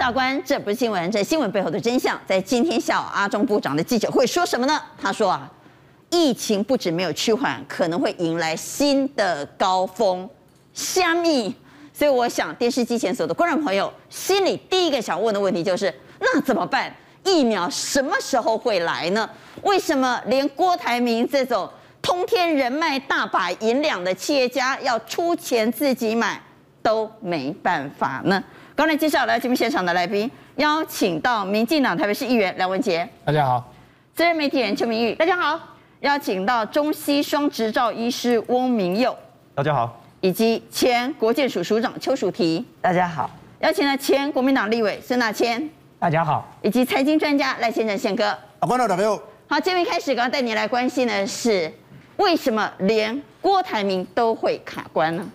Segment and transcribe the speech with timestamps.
[0.00, 4.80] 是阿关，这不是新闻，这新闻背后的真相，在今天下午阿中部长的记者会说什么呢？
[4.98, 5.46] 他说啊，
[6.08, 10.26] 疫情不止没有趋缓，可能会迎来新的高峰。
[10.72, 11.54] 虾米？
[11.92, 16.90] 所以我想电视机前所有的观众朋友心里第一个想问的问题就是：那怎么办？
[17.22, 19.28] 疫苗什么时候会来呢？
[19.64, 21.68] 为什么连郭台铭这种
[22.00, 26.40] 通天人脉、大把银两的企业家要出钱自己买
[26.82, 28.42] 都没办法呢？
[28.80, 33.62] 刚才介绍来节目现场的来宾，邀请到民进党台北市议员梁文杰，大家好；
[34.14, 35.60] 资深媒体人邱明玉，大家好；
[36.00, 39.14] 邀请到中西双执照医师翁明佑，
[39.54, 39.86] 大家好；
[40.22, 43.28] 以及前国建署署长邱淑媞，大家好；
[43.60, 49.14] 邀请了前国民党立委孙大千，大家好；以及财经专家赖先生宪哥，好，观众朋友。
[49.14, 49.22] 好。
[49.56, 51.70] 好，节目开始，刚刚带你来关心的是，
[52.16, 55.30] 为什么连郭台铭都会卡关呢？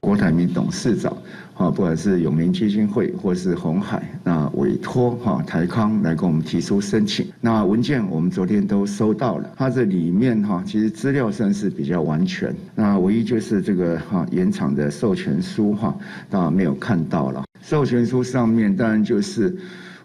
[0.00, 1.14] 郭台铭董事长，
[1.60, 15.94] 啊，不管是永龄基金会或是鸿海，那委托哈台康来跟我们提出申请，那文件我们昨天都收到了，它这里面哈其实资料算是比较完全，那唯一就是这个哈原厂的授权书哈，
[16.30, 19.54] 当然没有看到了，授权书上面当然就是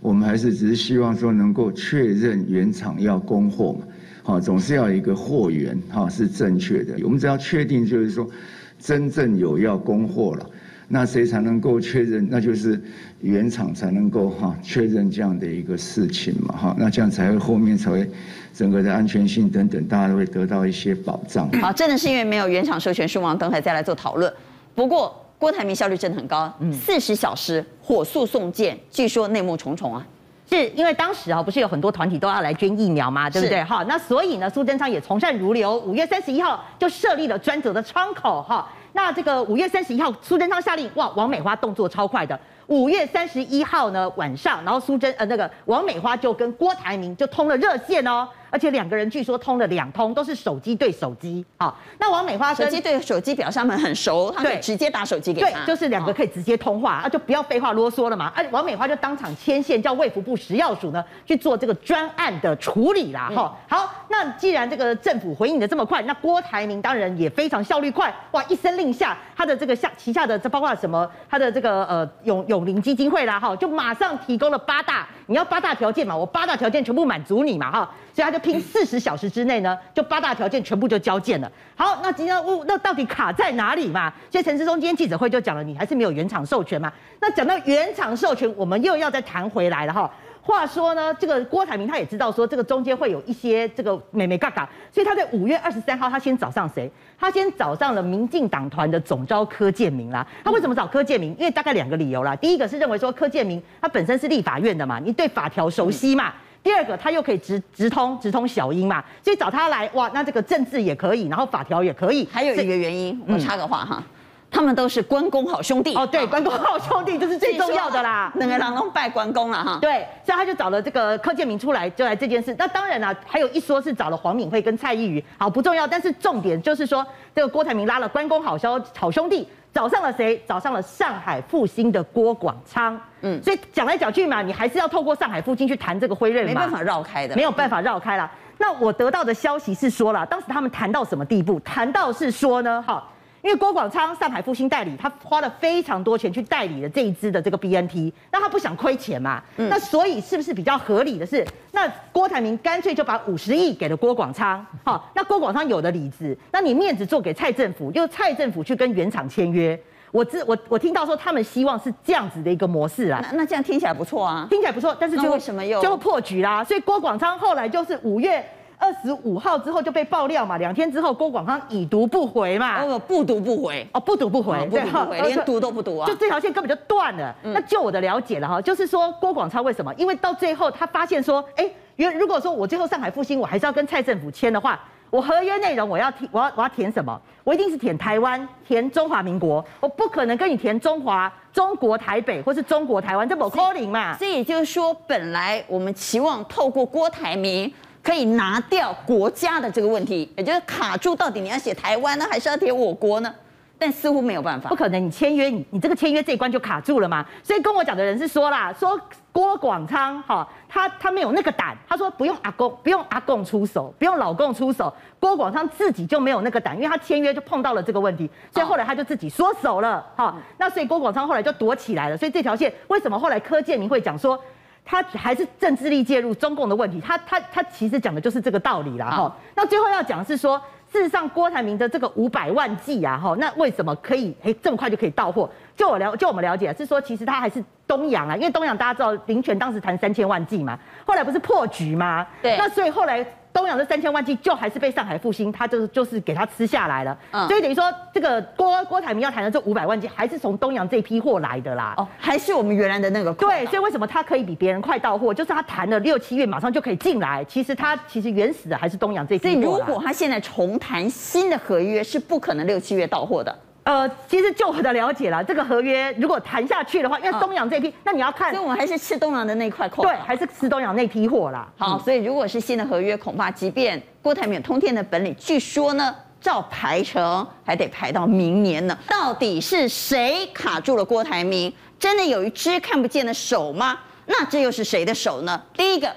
[0.02, 3.88] 我们还是只是希望说能够确认原厂要供货嘛，
[4.24, 8.30] 哈，总是要一个货源哈是正确的，我们只要确定就是说。
[8.78, 10.48] 真正有要供货了，
[10.88, 12.28] 那谁才能够确认？
[12.30, 12.80] 那就是
[13.22, 18.08] 原厂才能够哈确认这样的一个事情嘛哈，那这样才会后面才会
[18.54, 21.50] 整个的安全性等等，大家都会得到一些保障。
[21.60, 23.34] 好，真的是因为没有原厂授权书吗？
[23.34, 24.32] 等会再来做讨论。
[24.76, 30.06] 不过郭台铭效率真的很高，四十小时火速送件，据说内幕重重啊。
[30.48, 33.64] 是因为当时啊，不是有很多团体都要来捐疫苗嘛，对不对？
[33.64, 38.72] 哈，那所以呢，苏贞昌也从善如流，五月三十一号就设立了专责的窗口，哈。
[38.96, 42.40] 那这个五月三十一号，苏贞昌下令，哇，王美花动作超快的。
[42.68, 48.26] 五月三十一号呢晚上，然后苏贞呃那个王美花就跟郭台铭就通了热线哦。
[48.56, 51.46] 而且两个人据说通了两通，都是手机对手机。
[51.58, 55.50] 好，那王美花手机对手机表示他们很熟，他可以直接打手机给他。
[55.50, 58.28] 对，就是两个可以直接通话，啊，就不要废话啰嗦了嘛。
[58.28, 63.30] 啊，王美花就当场牵线，叫卫福部食药署呢去做这个专案的处理啦。
[63.36, 68.16] 哈，好，那既然这个政府回应的这么快，那郭台铭当然也非常效率快。
[68.32, 77.92] 哇，一声令下，他的这个下旗下的这包括什么，他的这个呃永永龄基金会啦，哈，就马上提供了八大，你要八大条件嘛，我八大条件全部满足你嘛，哈。
[78.16, 81.52] 所以他就拼四十小时之内呢，就八大条件全部就交件了。
[81.76, 84.10] 好，那今天问那到底卡在哪里嘛？
[84.32, 86.90] 所以陈志忠今天记者会就讲了，你还是没有原厂授权嘛？
[87.20, 90.10] 那讲到原厂授权，我们又要再谈回来了哈。
[90.42, 96.90] 话说呢，这个郭台铭他也知道说这个中间会有一些这个眉眉角角，所以他在五月二十三号他先找上谁？
[97.20, 100.26] 他先找上了民进党团的总召柯建明啦。
[100.42, 101.36] 他为什么找柯建明？
[101.38, 102.34] 因为大概两个理由啦。
[102.34, 106.32] 第一个是认为说柯建明他本身是立法院的嘛，你对法条熟悉嘛。
[106.66, 112.28] 第二个，他又可以直直通直通小英嘛，所以找他来，哇，那这个政治也可以，然后法条也可以。
[112.32, 114.02] 还有一个原因，我插个话哈，
[114.50, 115.94] 他们都是关公好兄弟。
[115.94, 119.78] 哦，对，关公好兄弟就是最重要的啦，那个郎中拜关公了哈。
[119.80, 122.56] 对，所以他就找了这个柯建明出来，就来这件事。
[122.58, 127.06] 那当然啦，还有一说是找了黄敏惠跟蔡依瑜，好不重要，但是重点就是说，
[127.36, 129.48] 这个郭台铭拉了关公好兄好兄弟。
[129.76, 130.42] 找上了谁？
[130.48, 132.98] 找上了上海复兴的郭广昌。
[133.20, 138.32] 嗯，所以讲来讲去嘛，你还是要透过上海复兴去谈这个辉瑞嘛，没办法绕开的，没有办法绕开了。
[138.58, 141.60] 那我得到的消息是说了，当时他们谈到什么地步？
[141.60, 143.04] 谈到是说呢，哈。
[143.46, 149.40] 因为郭广昌上海复星代理，他花了非常多钱去代理了这一支的这个 BNT，那他不想亏钱嘛？
[149.58, 159.80] 嗯、那所以是不是比较合理的是，那郭台铭干脆就把五十亿给了郭广昌， 好，那郭广昌有的里子，那你面子做给蔡政府，就蔡政府去跟原厂签约。
[160.12, 166.64] 我知我我听到说他们希望是这样子的一个模式啊，那那这样听起来不错啊，听起来不错，但是就为什么又就破局啦？
[166.64, 168.44] 所以郭广昌后来就是五月。
[168.86, 177.36] 二十五号之后就被爆料嘛，两天之后郭广昌已读不回嘛，哦，不读不回，哦，不读不回，不读不回，连读都不读啊，就这条线根本就断了。
[177.42, 179.92] 嗯、那就我的了解了哈，就是说郭广昌为什么？
[179.96, 184.80] 因为到最后他发现说，哎，原如果说我最后上海复兴我还是要跟蔡政府签的话，
[185.10, 187.20] 我合约内容我要填，我要我要填什么？
[187.44, 194.16] 我一定是填台湾，填中华民国，我不可能跟你填中华中国台北或是中国台湾，这不可能嘛。
[194.18, 197.74] 所以也就是说，本来我们期望透过郭台铭。
[198.06, 203.34] 可以拿掉国家的这个问题，也就是卡住，到底你要写台湾呢，还是要写我国呢？
[203.78, 205.06] 但似乎没有办法，不可能。
[205.06, 207.26] 你签约，你你这个签约这一关就卡住了嘛。
[207.44, 208.98] 所以跟我讲的人是说啦，说
[209.34, 220.34] 郭广昌哈，他他没有那个胆，他说不用阿公，不用阿公出手，不用老公出手，郭广昌自己就没有那个胆，因为他签约就碰到了这个问题，所以后来他就自己缩手了哈。
[220.58, 222.16] 那所以郭广昌后来就躲起来了。
[222.16, 224.40] 所以这条线为什么后来柯建铭会讲说
[224.86, 227.02] 他还是政治力介入中共的问题？
[227.02, 229.24] 他他他其实讲的就是这个道理啦哈。
[229.24, 230.62] 哦、那最后要讲是说。
[230.88, 235.50] 事实上，郭台铭的这个五百万剂啊，哈，那为什么可以哎这么快就可以到货？
[235.76, 242.26] 就我了，就我们了解是说，其实他还是东洋啊，因为东洋大家知道林权当时谈三千万剂嘛，后来不是破局吗？
[242.42, 243.26] 对，那所以后来。
[243.56, 255.34] 东洋这三千万剂就还是被上海复兴，他就是就是给他吃下来了，嗯、所以等于说这个郭郭台铭要谈的这五百万剂还是从东洋这批货来的啦，哦，还是我们原来的那个对，所以为什么他可以比别人快到货？
[255.34, 259.54] 就是他谈了六七月马上就可以进来，其实他其实原始的还是东洋这批货。
[259.54, 263.58] 所以如果他现在重谈新的合约，是不可能六七月到货的。
[263.86, 271.72] 呃，其实就我的了解啦，这个合约如果谈下去的话，因为东洋这批，嗯、那你要看，所以我们还是吃东洋的那块矿，对，还是吃东洋那批货啦。
[271.78, 278.98] 好，嗯、所以如果是新的合约，恐怕即便郭台铭有通天的本领，据说呢，照排程还得排到明年呢。
[279.08, 281.72] 到底是谁卡住了郭台铭？
[282.00, 284.00] 真的有一只看不见的手吗？
[284.26, 285.62] 那这又是谁的手呢？
[285.78, 286.12] 第一个，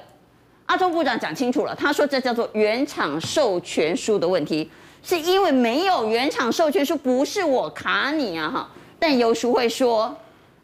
[0.64, 4.71] 阿中部长讲清楚了，他说这叫做原厂授权书的问题。
[5.08, 8.69] 是因为没有原厂授权书，不是我卡你啊哈。
[8.99, 10.14] 但游淑会说，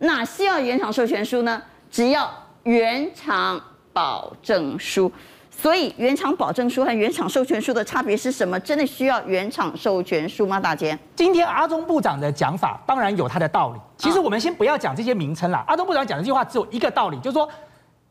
[0.01, 1.63] 哪需要原厂授权书呢？
[1.91, 2.31] 只要
[2.65, 3.59] 原厂
[3.95, 5.11] 保证书。
[5.51, 8.61] 所以原厂保证书和原厂授权书的差别是什么？
[8.61, 10.61] 真的需要原厂授权书吗？
[10.61, 13.81] 大姐，今天阿中部长的讲法当然有他的道理。
[13.97, 15.65] 其实我们先不要讲这些名称啦。
[15.67, 17.49] 阿中部长讲这句话只有一个道理，就是说，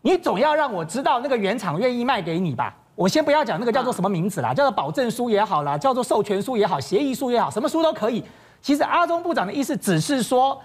[0.02, 2.74] 你总要让我知道那个原厂愿意卖给你吧。
[2.96, 8.24] 我先不要讲那个叫做什么名字啦，叫做保证书也好啦，叫做授权书也好，协议书也好，什么书都可以。
[8.62, 10.62] 其实阿中部长的意思只是说，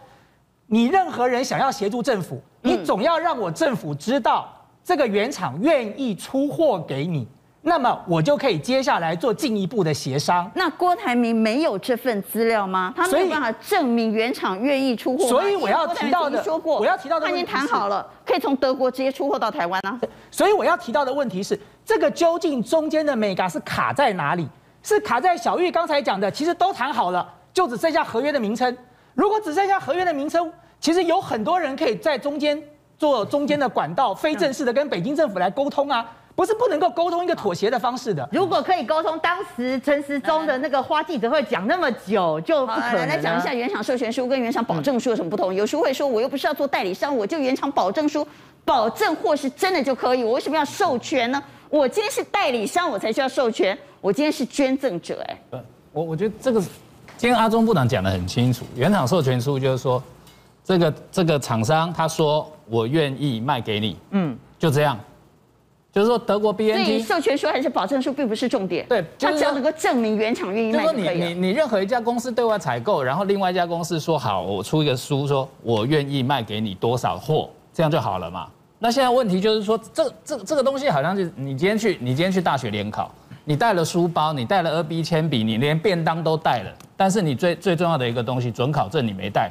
[0.67, 4.47] 你任何人想要协助政府，你总要让我政府知道
[4.85, 7.27] 这个原厂愿意出货给你。
[7.63, 10.49] 那么我就可以接下来做进一步的协商。
[10.55, 12.95] 那郭台铭没有这份资料吗？
[12.97, 15.27] 他没有办法证明原厂愿意出货。
[15.29, 20.01] 所以我要提到的，说过我要提到的，他已经谈好了，可以从德国直接出货到台湾啊。
[20.31, 24.47] 所以我要提到的问题是，这个究竟中间的美嘎是卡在哪里？
[24.83, 28.77] 是卡在小玉刚才讲的，其实都谈好了，就只剩下合约的名称。
[29.15, 32.63] 如果只剩下合约的名称，其实有很多人可以在中间
[32.99, 36.07] 做中间的管道，非正式的跟北京政府来沟通啊。
[36.37, 38.29] 不是不能够沟通一个妥协的方式的。
[38.31, 43.09] 如果可以沟通，当时陈时中的那个花记者会讲那么久，就不可能。
[43.09, 45.53] 来，来讲一下原厂授权书跟原厂保证书有什么不同？
[45.53, 48.25] 有时候会说，我又不是要做代理商，我就原厂保证书，
[48.63, 51.43] 保证货是真的就可以，我为什么要授权呢？
[51.71, 53.77] 我今天是代理商，我才需要授权。
[54.01, 55.61] 我今天是捐赠者，哎，
[55.93, 56.61] 我我觉得这个，
[57.17, 60.03] 今天阿中部长讲的很清楚，原厂授权书就是说，
[60.65, 64.99] 这个这个厂商他说我愿意卖给你，嗯，就这样。
[65.91, 71.19] 就是说，德国 BNT 授权书还是保证书并不是重点，对，他只要能够证明原厂愿意卖就可以。
[71.19, 78.49] 你你你任何一家公司对外采购，然后另外一家公司说好，我出一个书，说我愿意卖给你多少货，这样就好了嘛。
[78.79, 83.11] 那现在问题就是说，这这这个东西好像是你今天去，你今天去大学联考，
[83.45, 89.51] 你带了书包，你带了二 B 铅笔，你连便当都带了，但是你最最重要的一个东西准考证你没带。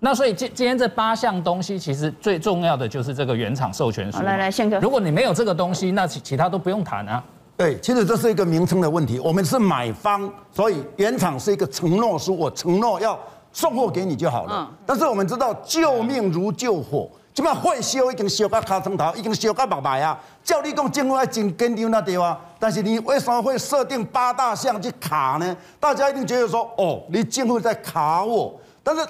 [0.00, 4.22] 那所以今今天这八项东西，其实最重要的就是这个原厂授权书。
[4.22, 7.22] 来来，宪哥，如果你没有这个东西，那其其他都不用谈啊。
[7.56, 9.18] 对，其实这是一个名称的问题。
[9.18, 13.18] 我们是买方，所以原厂是一个承诺书，我承诺要
[13.52, 14.68] 送货给你就好了。
[14.70, 14.76] 嗯。
[14.86, 20.18] 但是我们知道，救命如救火，这么会修已经修到卡层头，已经修到白白啊。
[20.42, 25.56] 叫你讲政府要真坚定那地方，但是你为什么会设定八大项去卡呢？
[25.78, 29.06] 大家一定觉得说，哦，你政府在卡我，但是。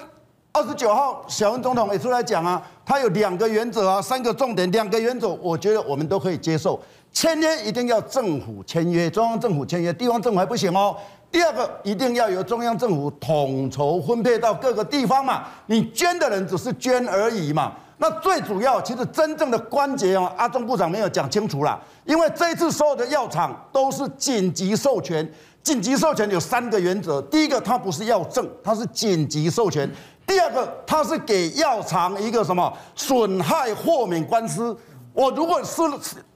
[0.51, 6.79] 二十九号，小英总统也出来讲啊，他有两个原则啊，三个重点，两个原则，我觉得我们都可以接受。
[7.13, 10.97] 签约一定要政府签约，中央政府签约，地方政府还不行哦。
[11.31, 17.73] 第二个，一定要由中央政府统筹分配到各个地方嘛，你捐的人只是捐而已嘛。
[18.01, 25.29] 那最主要，其实真正的关节哦，阿中部长没有讲清楚啦，因为这一次所有的药厂都是紧急授权，
[25.61, 29.89] 紧急授权有三个原则，第一个，它不是药证，它是紧急授权。
[30.25, 34.75] 第二个，它是给药厂一个什么损害豁免官司？
[35.11, 35.81] 我如果是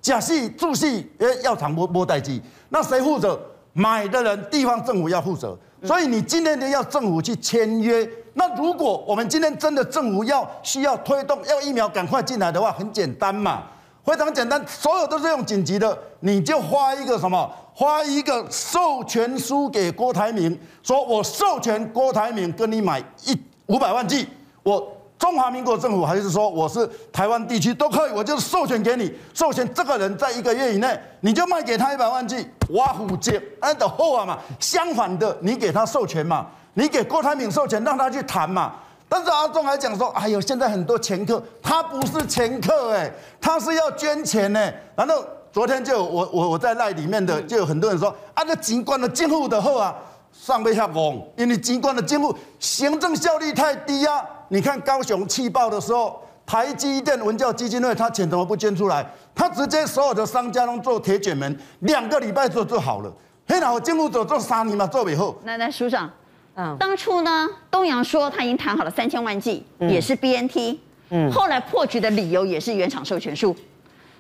[0.02, 3.40] 假戏助戏，诶，药厂摸摸代机，那谁负责？
[3.72, 5.58] 买的人，地方政府要负责。
[5.84, 13.64] 所以你今天要政府去签约，那如果我们今天真的政府要需要推动要疫苗赶快进来的话，很简单嘛，
[14.04, 23.38] 非常简单，所有都是用紧急的，你就发一个什么发一个授权书给郭台铭，说我授权郭台铭跟你买一
[23.68, 24.28] 五百万剂，
[24.64, 38.74] 我中华民国政府还是说我是台湾地区都可以，我就授权给你，授权这个人在一个月以内你就卖给他一百万剂，挖虎接安的后啊嘛，相反的你给他授权嘛，你给郭台铭授权让他去谈嘛，
[39.08, 45.24] 但是阿中还讲说，哎呦，现在很多前客，他不是前客哎，他是要捐钱呢，然后。
[45.54, 49.94] 昨天就我我我在赖里面的就有很多人说啊，这警官的政府的后啊，
[50.32, 54.26] 上被下讲，因为警官的政府行政效率太低啊。
[54.48, 59.06] 你看高雄气爆的时候，台积电文教基金会他钱怎么不捐出来？
[59.36, 63.14] 他直接所有的商家都做铁卷门，两个礼拜做做好了。
[63.48, 65.36] 嘿，那我政府做做三年嘛，做尾后。
[65.44, 66.10] 那那署长，
[66.56, 70.78] 嗯，当初呢，东阳说他已经谈好了三千万剂，也是 BNT，
[71.10, 73.56] 嗯，后来破局的理由也是原厂授权书。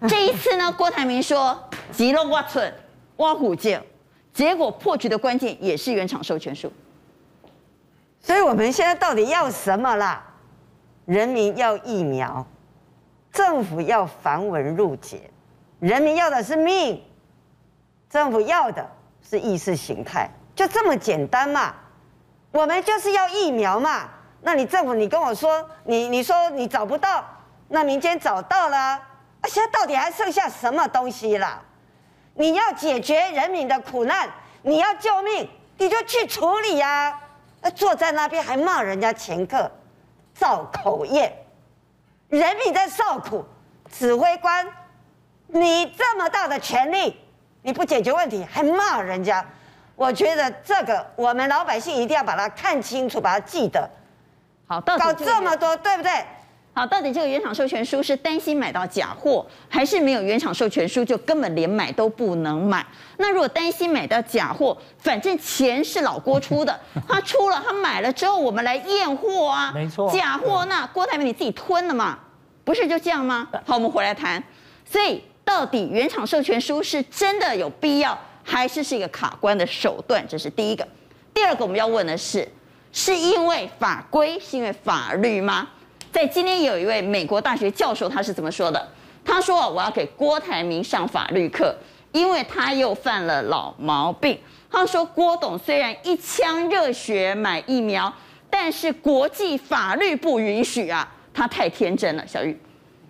[0.08, 2.74] 这一次呢，郭台铭说急了挖寸
[3.18, 3.82] 挖虎剑，
[4.34, 6.72] 结果破局的关键也是原厂授权书。
[8.20, 10.24] 所以我们现在到底要什么啦？
[11.06, 12.46] 人民要疫苗，
[13.32, 15.30] 政府要繁文缛节，
[15.80, 17.00] 人民要的是命，
[18.10, 18.90] 政府要的
[19.22, 21.76] 是意识形态，就这么简单嘛。
[22.54, 24.08] 我们就是要疫苗嘛。
[24.42, 27.26] 那你政府，你跟我说，你你说你找不到，
[27.68, 29.02] 那民间找到了。
[29.46, 31.62] 现在到底还剩下什么东西了？
[32.36, 34.30] 你要解决人民的苦难，
[34.62, 37.20] 你要救命，你就去处理呀！
[37.76, 39.72] 坐在那边还骂人家前客，
[40.34, 41.46] 造口业，
[42.30, 43.46] 人民在受苦，
[43.92, 44.68] 指挥官，
[45.48, 47.20] 你这么大的权力，
[47.62, 49.46] 你不解决问题还骂人家，
[49.96, 53.90] 我觉得这个我们老百姓一定要把它看清楚，把它记得。
[54.68, 56.12] 好，搞这么多，对不对？
[56.76, 62.84] 好，到底这个原厂授权书是担心买到假货，还是没有原厂授权书就根本连买都不能买？
[63.18, 69.72] 那如果担心买到假货，反正钱是老郭出的， 他出了，他买了之后我们来验货啊。
[69.72, 72.18] 没错，假货那郭台铭你自己吞了嘛？
[72.64, 73.48] 不是就这样吗？
[73.68, 74.44] 好，我们回来谈。
[74.84, 80.26] 所以到底原厂授权书是真的有必要，还是是一个卡关的手段？
[80.28, 80.88] 这是第一个。
[81.34, 82.48] 第二个我们要问的是，
[82.92, 85.70] 是因为法规，是因为法律吗？
[86.12, 88.88] 在今天有一位美国大学教授，他是怎么说的？
[89.26, 91.74] 他说：“我要给郭台铭上法律课，
[92.12, 94.38] 因为他又犯了老毛病。”
[94.70, 98.14] 他说：“郭董虽然一腔热血买疫苗，
[98.50, 102.60] 但是国际法律不允许啊，他太天真了。”小玉。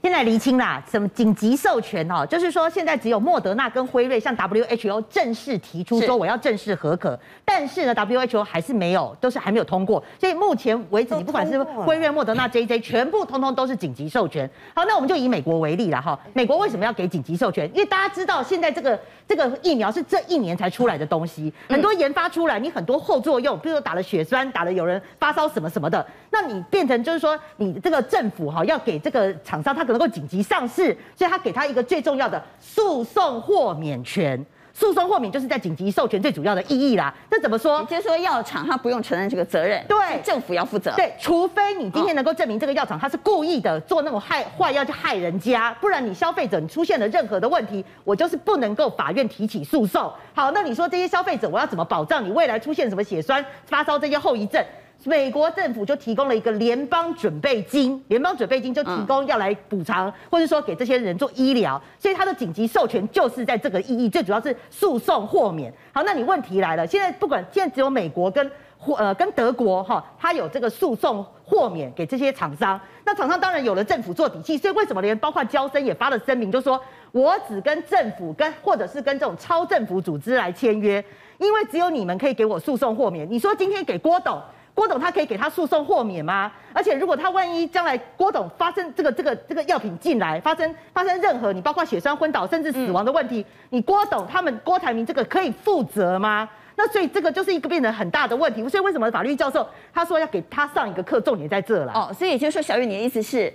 [0.03, 2.25] 现在厘清啦，什么紧急授权哦？
[2.25, 10.03] 就是说现在只有莫德纳跟辉瑞向 WHO 正式提出说我要正式合可，但是呢 WHO 还是没有，都是还没有通过。
[10.19, 14.47] 所以目前为止，你不管是辉瑞、莫德纳、JJ，全部通通都是紧急授权。
[14.75, 16.19] 好，那我们就以美国为例了哈。
[16.33, 17.65] 美国为什么要给紧急授权？
[17.73, 29.92] 因为大家知道现在这个这个疫苗是这一年才出来的东西，很多研发出来，你很多后作用，比如说打了血栓，打了有人发烧什么什么的，那你变成就是说你这个政府哈要给这个厂商他可。
[29.93, 34.45] 能够紧急上市，所以他给他一个最重要的诉讼豁免权。
[34.75, 37.13] 诉讼豁免就是在紧急授权最主要的意义啦。
[37.29, 37.83] 那怎么说？
[37.83, 40.91] 就是说药厂他不用承认这个责任，对，政府要负责。
[40.95, 50.11] 对，除非你今天能够证明这个药厂他是故意的做那种害坏药去害人家，不然你消费者你出现了任何的问题，我就是不能够法院提起诉讼。
[50.33, 54.59] 好，那你说这些消费者我要怎么保障你未来出现什么血栓、发烧这些后遗症？
[55.05, 65.73] 美国政府就提供了一个联邦准备金，联邦准备金就提供要来补偿，或者说给这些人做医疗，所以它的紧急授权就是在这个意义，最主要是诉讼豁免。
[65.91, 68.49] 好，那你问题来了，现在不管现在只有美国跟
[68.97, 76.81] 呃跟德国哈，它有这个诉讼豁免给这些厂商，那厂商当然有了政府做底气，所以为什么连包括交生也发了声明，就说
[77.11, 81.03] 我只跟政府跟或者是跟这种超政府组织来签约，
[81.39, 83.29] 因为只有你们可以给我诉讼豁免。
[83.29, 84.41] 你说今天给郭董。
[84.73, 86.51] 郭董他可以给他诉讼豁免吗？
[86.73, 96.49] 而且如果他万一将来郭董发生这个这个这个药品进来，发生发生任何你包括血栓昏倒甚至死亡的问题，你郭董他们郭台铭这个可以负责吗？
[96.75, 98.67] 那所以这个就是一个变成很大的问题。
[98.67, 101.93] 所以为什么法律教授他说要给他上一个课，重点在这了。
[101.93, 103.53] 哦，所以也就是说，小玉你的意思是？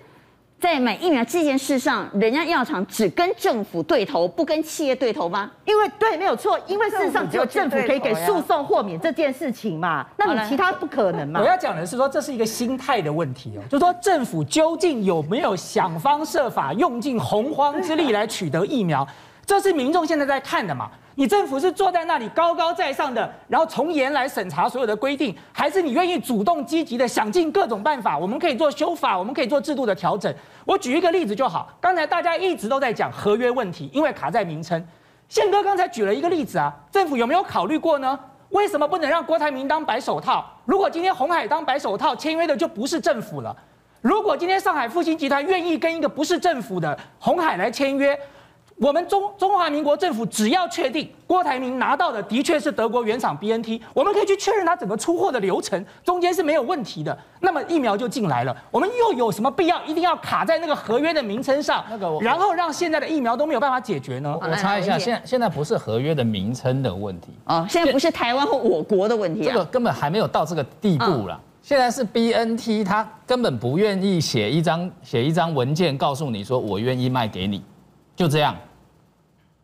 [0.61, 5.49] 在买疫苗这件事上，人家药厂只跟政府对头，不跟企业对头吗？
[5.65, 11.41] 因为对，没有错，因为事实上只有政府可以给诉讼豁免这件事情嘛，那你其他不可能嘛。
[11.41, 19.07] 我要讲的是说，这是一个心态的问题哦，就是说政府究竟有没有想方设法，用尽洪荒之力来取得疫苗，
[19.47, 20.91] 这是民众现在在看的嘛。
[21.18, 28.16] 你政府是坐在那里高高在上的，然后从严来审查所有的规定，还是你愿意主动积极的想尽各种办法？
[28.16, 30.32] 我们可以做修法，我们可以做制度的调整。
[30.64, 31.76] 我举一个例子就好。
[31.80, 34.80] 刚才大家一直都在讲合约问题，因为卡在名称。
[35.28, 38.16] 宪哥刚才举了一个例子啊，政府有没有考虑过呢？
[38.50, 40.44] 为什么不能让郭台铭当白手套？
[40.66, 43.56] 如果今天鸿海当白手套签约的就不是政府了。
[44.02, 48.16] 如果今天上海复兴集团愿意跟一个不是政府的鸿海来签约，
[48.78, 58.56] 我们中中华民国政府只要确定郭台铭拿到的的确是德国原厂 BNT，我们可以去确认他整个出货的流程，中间是没有问题的，那么疫苗就进来了。
[58.70, 64.38] 我们又有什么必要一定要卡在那个合约的名称上，那个然后让现在的疫苗都没有办法解决呢？
[64.40, 71.40] 我查一下，现在现在不是合约的名称的问题哦，现在不是台湾或我国的问题啊，这个根本还没有到这个地步了。
[71.61, 77.61] 现在是 BNT，他根本不愿意写一张写一张文件告诉你说我愿意卖给你，
[78.14, 78.56] 就这样。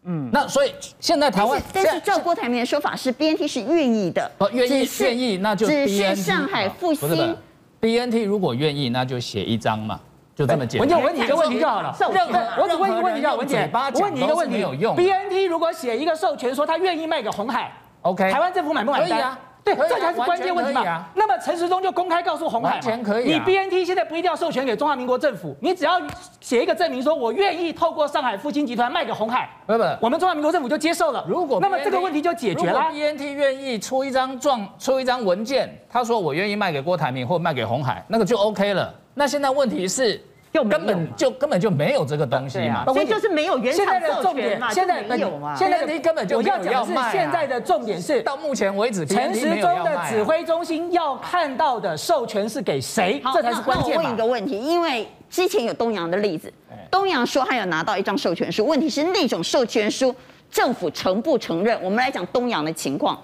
[0.07, 7.37] 嗯，那所以现在台湾，但是照郭台铭的说法是 BNT 是愿意的，哦，愿意愿意，那就只是上海复兴
[7.81, 9.99] BNT 如果愿意，那就写一张嘛，
[10.35, 10.89] 就这么简单。
[10.89, 11.97] 文姐，我问你一个问题就好了。
[12.13, 14.95] 任何我只问一个问题就好，文姐，我问你一个问题没有用。
[14.95, 19.09] BNT 如果写一个授权说他愿意卖给红海，OK，台湾政府买不买单？
[19.09, 19.39] 可以啊。
[19.65, 21.07] 对，这才是关键问题嘛。
[21.15, 22.79] 那么陈时中就公开告诉红海，
[23.25, 26.01] 你 BNT 现在不一定要授权给中华民国政府，你只要
[26.41, 31.25] 写一个证明说，我愿意透过上海复兴集团卖给红海，不不，我们中华民国政府就接受了。
[31.27, 32.73] 如果那么这个问题就解决了。
[32.73, 38.95] 如果 BNT 愿意出一张状，出一张文件，他说我愿意卖给郭台铭或卖给红海，那个就 OK 了。
[39.15, 40.23] 那现在问题是。
[40.63, 47.11] 根本就根本就没有这个东西嘛，所以就是没有原厂授权嘛，现在没有嘛，现在你根本就没有要卖。
[47.11, 53.97] 现在的重点是到目前为止，陈时中的指挥中心要看到的授权是给谁，这才是关键。
[53.97, 56.53] 我问一个问题，因为之前有东阳的例子，
[56.91, 60.15] 东阳说他有拿到一张授权书，问题是那种授权书
[60.53, 61.77] 政府承不承认？
[61.83, 63.21] 我们来讲东阳的情况，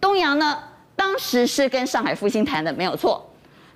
[0.00, 0.58] 东阳呢
[0.96, 3.24] 当时是跟上海复兴谈的，没有错。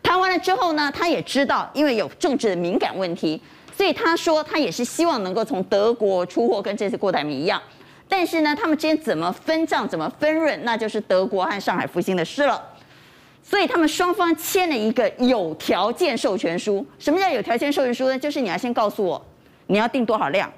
[0.02, 3.40] 谈完了之后呢，他也知道，因为有政治的敏感问题。
[3.76, 7.62] 所以他说，他也是希望能够从德国出货，跟这次郭台铭一样。
[8.08, 12.60] 但是呢，他们之间怎么分账、怎么分润，那就是德国和上海复兴的事了。
[13.40, 16.84] 所以他们双方签了一个有条件授权书。
[16.98, 18.18] 什么叫有条件授权书呢？
[18.18, 19.24] 就是你要先告诉我
[19.68, 20.50] 你要订多少量，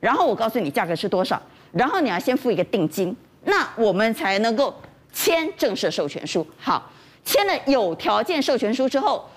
[0.00, 1.40] 然后我告诉你价格是多少，
[1.72, 4.74] 然后你要先付一个定金，那我们才能够
[5.12, 6.44] 签正式授权书。
[6.58, 6.90] 好，
[7.26, 9.28] 签了有条件授权书之后，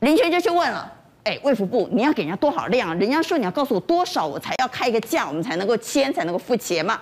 [0.00, 0.92] 林权就去问了。
[1.22, 2.98] 哎，卫福部，你要给人家多少量？
[2.98, 7.00] 人家说你要告诉我多少，我才要开一个价，我们才能够签，才能够付钱嘛。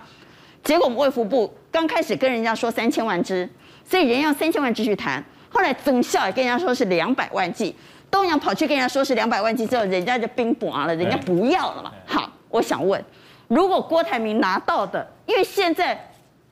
[0.62, 3.48] 结果我们卫福部刚开始跟人家说三千万只，
[3.88, 5.24] 所以人要三千万支去谈。
[5.48, 7.74] 后来曾效也跟人家说是两百万剂，
[8.10, 11.90] 东阳跑去跟人家说是两百万剂之后，人家就冰薄了，人家不要了嘛。
[12.04, 13.02] 好，我想问，
[13.46, 16.10] 如果郭台铭拿到的，因为现在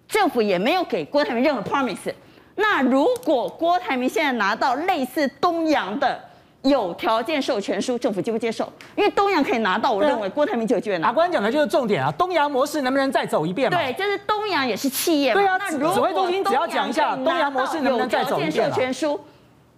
[0.09, 2.14] 政府也没有给郭台铭任何 promise，
[2.57, 6.19] 那如果郭台铭现在拿到类似东洋的，
[6.62, 8.71] 有条件授权书，政府接不接受？
[8.97, 11.09] 因为东洋可以拿到，我认为郭台铭就有机会拿。
[11.09, 13.79] 法官讲的就是重点啊，东洋模式能不能再走一遍嘛？
[13.79, 15.40] 对，就是东洋也是企业嘛。
[15.40, 18.69] 对啊，那指挥中心只要讲一下东洋模式能不能再走一遍？
[18.69, 19.21] 授权书，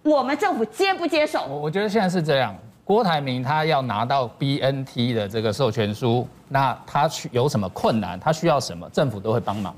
[0.01, 1.43] 我们政府接不接受？
[1.49, 9.75] 我我觉得现在是这样，郭台铭他要拿到 BNT 的这个授权书，那他去有什么困难，他需要什么，政府都会帮忙。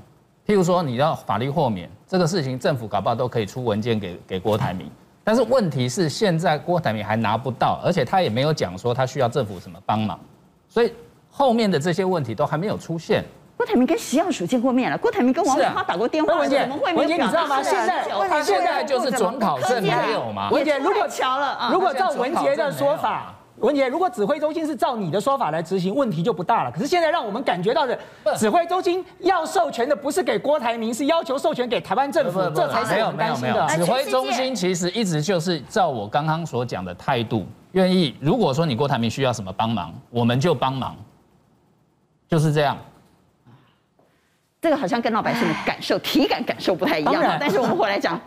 [0.52, 4.86] 譬如说你要法律豁免这个事情，政府搞不好都可以出文件给给郭台铭。
[5.24, 10.20] 但是问题是，现在郭台铭还拿不到，而且他也没有讲说他需要政府什么帮忙，
[10.68, 10.92] 所以
[11.30, 13.24] 后面的这些问题都还没有出现。
[13.56, 16.98] 郭台铭跟食药署见过面了，郭台铭跟王美花打过电话，怎么会没有？
[16.98, 17.62] 文杰，你知道吗？
[17.62, 20.50] 现在他现在就是准考证没有吗？
[20.50, 23.34] 文杰，如果乔了，如果照文杰的说法。
[23.62, 26.70] 文杰，如果指挥中心是照你的说法来执行，问题就不大了。
[26.70, 27.96] 可是现在让我们感觉到的，
[28.36, 33.66] 指挥中心要授权的不是给郭台铭，是要求授权给台湾政府，这才是我们担心的。
[33.68, 38.16] 指挥中心其实一直就是照我刚刚所讲的态度，愿意。
[38.20, 40.96] 如果说你郭台铭需要什么帮忙，我们就帮忙，
[42.28, 42.76] 就是这样。
[44.60, 47.22] 这个好像跟老百姓的感受、体感感受不太一样。
[47.38, 48.20] 但是我们回来讲，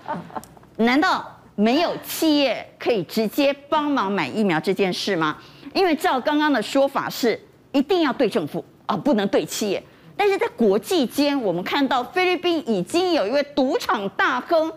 [0.77, 1.25] 难道？
[1.55, 5.37] 没有企业可以直接帮忙买疫苗这件事吗？
[5.73, 7.39] 因为照刚刚的说法是，
[7.71, 9.81] 一定要对政府啊，不能对企业。
[10.17, 14.71] 但是在国际间，我们看到菲律宾已经有一位赌场大亨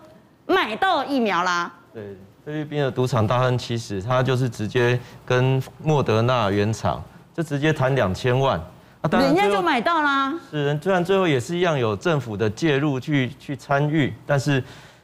[0.46, 1.72] 买到疫苗啦。
[1.92, 7.02] 对，菲律宾的赌场大亨其实他就是直接跟莫德纳原厂
[7.34, 8.56] 就直接谈两千万，
[9.00, 10.32] 啊，人家就买到啦。
[10.50, 14.62] 是，虽然最后也是一样有政府的介入去去参与，但是。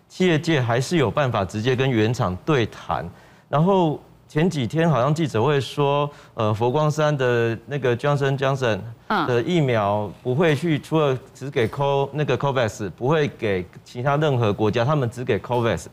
[0.08, 3.04] 企业界还是有办法直接跟原厂对谈，
[3.48, 8.80] 然后前几天好像记者会说，呃，佛光山的那个 Johnson Johnson
[9.26, 15.86] 的疫苗不会去，除了只给 Co 那个 COVAX，不会给其他任何国家，他们只给 COVAX。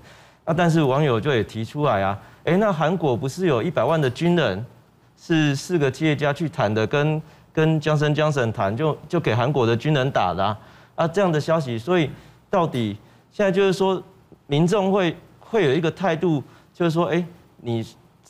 [0.46, 4.66] 那但是网友就也提出来啊，哎，那韩国不是有一百万的军人，
[5.16, 7.22] 是四个企业家去谈的，跟
[7.54, 10.58] 跟江森江省谈，就就给韩国的军人打的啊，
[10.96, 12.10] 啊这样的消息，所以
[12.50, 12.98] 到底
[13.32, 14.02] 现在就是说，
[14.48, 17.26] 民众会会有一个态度，就是说，哎，
[17.62, 17.82] 你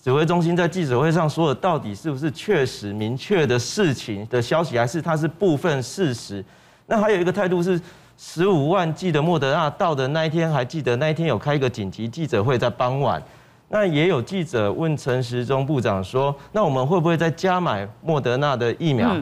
[0.01, 6.43] 指挥中心在记者会上说的，到底是不是确实明确的事情的消息，还是它是部分事实？
[6.85, 7.79] 那还有一个态度是，
[8.17, 13.21] 十五万剂的莫德纳到的那一天，还记得那一天有开一个紧急记者会，在傍晚。
[13.69, 19.15] 那也有记者问陈时中部长说：“那我们会不会再加买莫德纳的疫苗？”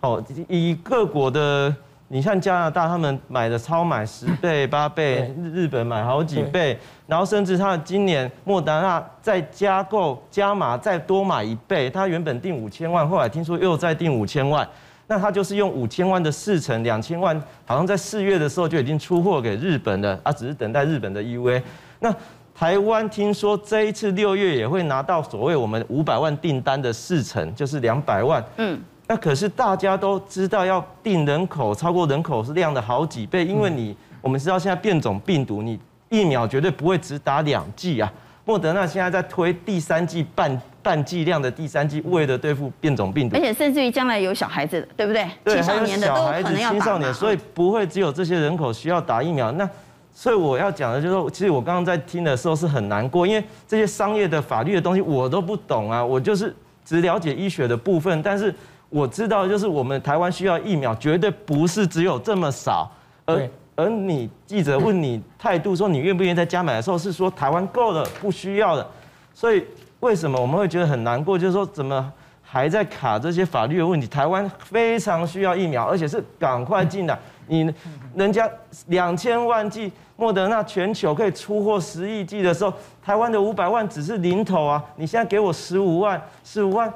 [0.00, 1.72] 哦，以各国的，
[2.12, 14.68] 你像加拿大他们买的超买十倍、 八倍，日本买好几倍，然后甚至他今年莫德纳再加购加码再多买一倍，他原本定五千万，后来听说又再定五千万，
[15.06, 21.62] 那他就是用五千万的四成两千万，好像在四月的时候就已经出货给日本了，啊，只是等待日本的 EUA。
[22.00, 22.14] 那
[22.54, 28.44] 台湾听说这一次六月也会拿到所谓我们五百万订单的四成，就是两百万。
[28.58, 28.78] 嗯，
[29.12, 38.10] 那可是大家都知道要定人口超过人口是量的好几倍，因为你我们知道现在变种病毒，你疫苗绝对不会只打两剂啊。
[38.46, 45.28] 莫德纳现在在推第三剂半半剂量的第三剂，为了对付变种病毒，而且甚至于将来有小孩子的，对不对？
[45.44, 46.70] 对，青少年的都可能要。
[46.70, 49.52] 青少年，所以不会只有这些人口需要打疫苗。
[49.52, 49.68] 那
[50.14, 58.52] 所以我要讲的就是说，其实我刚刚在听的时候是很难过，因为这些商业的法律的东西我都不懂啊，我就是只了解医学的部分，但是
[58.92, 62.90] 我知道就是我们台湾需要疫苗，绝对不是只有这么少。
[63.24, 68.86] 而而你记者问你态度说你愿不愿意再加买的时候，是说台湾够了，不需要了。
[69.32, 69.64] 所以
[70.00, 71.38] 为什么我们会觉得很难过？
[71.38, 74.06] 就是说怎么还在卡这些法律的问题？
[74.06, 77.18] 台湾非常需要疫苗，而且是赶快进来。
[77.46, 77.72] 你
[78.14, 78.48] 人家
[78.88, 84.84] 两千万剂莫德纳全球可以出货十亿剂的时候，台湾的五百万只是零头啊！
[84.96, 86.92] 你现在给我十五万，十五万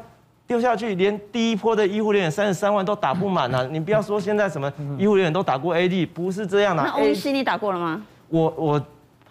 [0.47, 3.67] 丢下去，连第一波的医护人员三十三万都打不满啊！
[3.73, 6.83] 你不要说现在什么医护人员都打过 AD，不是这样的。
[6.83, 8.01] 那欧医师你打过了吗？
[8.29, 8.83] 我我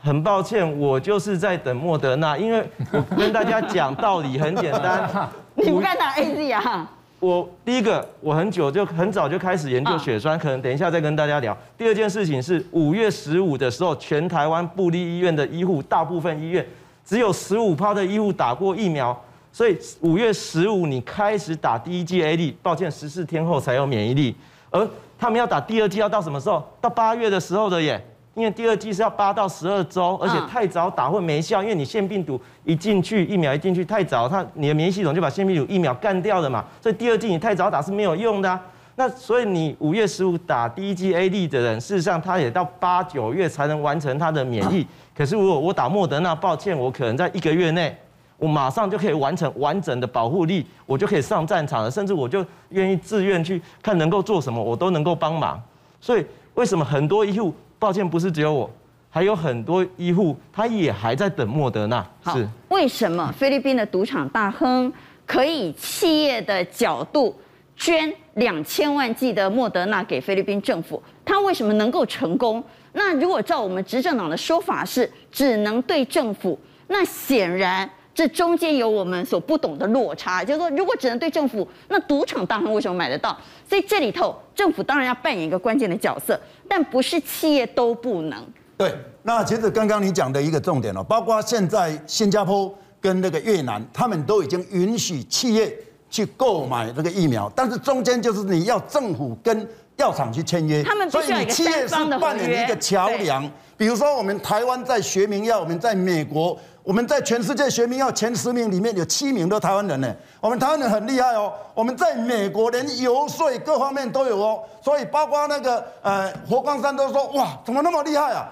[0.02, 5.10] 很抱歉，我就是在等莫德纳，因为我跟大家讲道理很简单，
[5.56, 6.92] 你不该打 AZ 啊。
[7.22, 11.58] 我第一个，我很久就很早就开始研究血栓，可能等一下再跟大家聊。
[11.78, 16.64] 第二件事情是五月十五的时候，全台湾布立医院的医护，大部分医院
[17.06, 19.18] 只有十五趴的医护打过疫苗，
[19.56, 24.36] 所以五月十五你开始打第一剂 A D，抱歉，十四天后才有免疫力，
[24.70, 24.86] 而
[25.18, 26.62] 他们要打第二剂要到什么时候？
[26.82, 28.06] 到八月的时候的耶。
[28.34, 38.62] 因为第二剂是要八到十二周，而且太早打会没效，因为你腺病毒一进去，疫苗一进去太早，它你的免疫系统就把腺病毒疫苗干掉了嘛，所以第二剂你太早打是没有用的啊。
[38.98, 44.86] 那所以你五月十五打第一剂 A D 的人，事实上他也到八九月才能完成他的免疫。
[45.16, 47.98] 可是如果我打莫德纳，抱歉，我可能在一个月内，
[48.38, 55.62] 我马上就可以完成完整的保护力，我就可以上战场了，甚至我就愿意自愿去看能够做什么，我都能够帮忙。
[56.02, 57.54] 所以为什么很多医护？
[57.80, 58.70] 抱歉，不是只有我，
[59.10, 62.06] 还有很多医护，他也还在等莫德纳。
[62.34, 64.92] 是为什么菲律宾的赌场大亨
[65.26, 67.36] 可以企业的角度
[67.76, 71.02] 捐两千万剂的莫德纳给菲律宾政府？
[71.24, 72.64] 他为什么能够成功？
[72.94, 80.44] 那如果照我们执政党的说法是只能对政府，那显然这中间有我们所不懂的落差。
[80.44, 83.38] 就是说，如果只能对政府，那赌场大亨为什么买得到？
[83.70, 86.40] 所以这里头政府当然要扮演一个关键的角色。
[86.68, 88.44] 但不是企业都不能。
[88.76, 95.72] 对，那其实刚刚你讲的一个重点哦，包括现在新加坡跟那个越南，他们都已经允许企业
[96.10, 103.50] 去购买那个疫苗，但是中间就是你要政府跟药厂去签约，他们所以你企业是扮演一个桥梁。
[103.78, 106.58] 比如说我们台湾在学名药，我们在美国。
[106.84, 111.52] 我们在全世界学名药前十名里面有七名都台湾人呢，我们台湾人很厉害哦。
[111.74, 118.46] 我们在美国连游说各方面都有哦，所以包括那个呃佛光山都说哇，怎么那么厉害啊？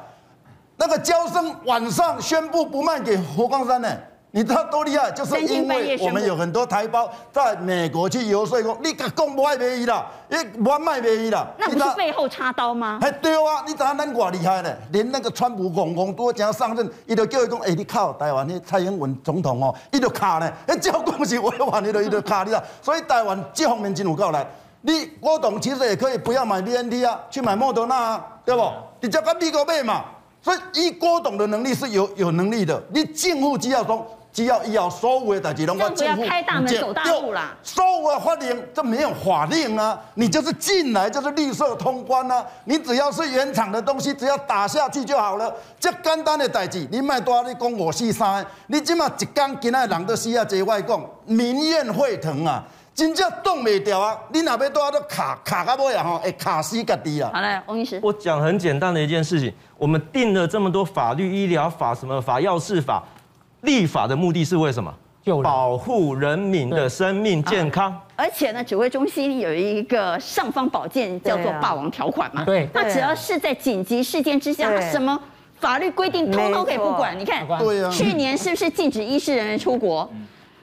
[0.77, 3.87] 那个交生晚上宣布不卖给佛光山呢。
[4.35, 5.11] 你知道多厉害？
[5.11, 11.45] 就是因为我们有很多台胞在美国去游说过，你敢讲不爱卖伊啦，你不爱卖卖伊啦。
[11.55, 12.97] 那不是背后插刀吗？
[12.99, 14.75] 哎，对啊，你知道咱多厉害呢？
[14.91, 22.63] 连那个川普公公都讲上任，伊就叫伊讲，哎，你靠台湾，的蔡英文总统哦，伊就卡呢， 哎，叫恭喜我话，你就伊就卡你啦。
[22.81, 24.43] 所以台湾这方面真有够来，
[24.81, 28.67] 你郭董其实也可以不要买 BNT 啊，去买莫德纳啊，对不？
[28.99, 30.05] 你叫个美国买嘛。
[30.41, 34.03] 所以以郭董的能力是有有能力的，你政府只要说。
[34.33, 37.55] 只要要所有的代志拢我政府开大门走大路啦。
[37.61, 45.53] 所有的法令这没有法令啊，你就是进来就是绿色通关啊，你只要是原厂的东西，只要打下去就好了。
[45.79, 52.63] 这简单的代志，你卖多你讲五四三，你起码一讲今仔人都死啊，这外讲民怨沸腾啊。
[52.95, 54.15] 真正动袂掉啊！
[54.31, 56.03] 你哪边都要都卡卡到尾啊！
[56.03, 57.31] 吼，会卡死家己啊！
[57.33, 63.03] 好嘞，翁医师，我讲很简单的一件事情，我们定了这么多法律、医疗法、什么法、药事法，
[63.63, 64.93] 立法的目的是为什么？
[65.23, 67.97] 就保护人民的生命健康。
[68.15, 72.43] 而且呢，指挥中心有一个尚方宝剑，叫做霸王条款嘛。
[72.43, 75.17] 对，那只要是在紧急事件之下，什么
[75.59, 77.17] 法律规定通通可以不管。
[77.17, 80.09] 你看，对啊，去年是不是禁止医师人员出国？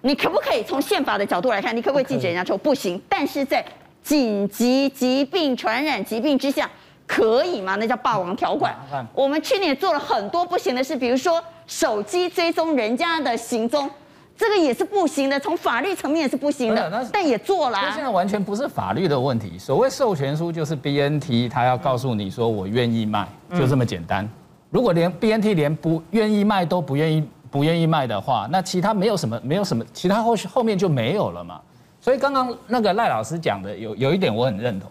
[0.02, 1.74] 你可不可以从宪法的角度来看？
[1.74, 2.54] 你可不可以禁止人家抽？
[2.58, 3.00] 不行。
[3.08, 3.64] 但是在
[4.02, 6.68] 紧急疾病传染疾病之下，
[7.06, 7.76] 可以吗？
[7.76, 8.76] 那叫霸王条款。
[9.14, 13.88] 我们去年做了很多不行的事，比如说手机追踪人家的行踪，
[14.36, 15.38] 这个也是不行的。
[15.38, 17.08] 从法律层面也是不行的。
[17.12, 17.78] 但也做了。
[17.94, 19.56] 现在完全不是法律的问题。
[19.56, 24.28] 所谓授权书就是 BNT，他要告诉你说我愿意卖，就这么简单。
[24.68, 27.26] 如果连 BNT 连不愿意卖都不愿意。
[27.52, 31.60] 不愿意卖的话，那其他没有什么，没有什么，其他后续后面就没有了嘛。
[32.00, 34.88] 所以刚刚那个赖老师讲的有有一点我很认同。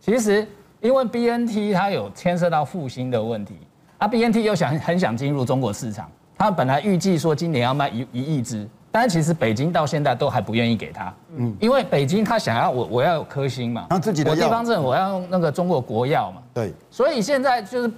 [0.00, 0.48] 其实
[0.80, 3.58] 因为 BNT 它有牵涉到复兴的问题，
[3.98, 17.90] 啊 BNT 又想很想进入中国市场，他本来预计说今年要卖一一亿支，但是其实北京到现在都还不愿意给他，嗯，因为北京他想要我我要有科兴嘛，他自己的我地方政府我要用那个中国国药嘛，对，所以现在就是。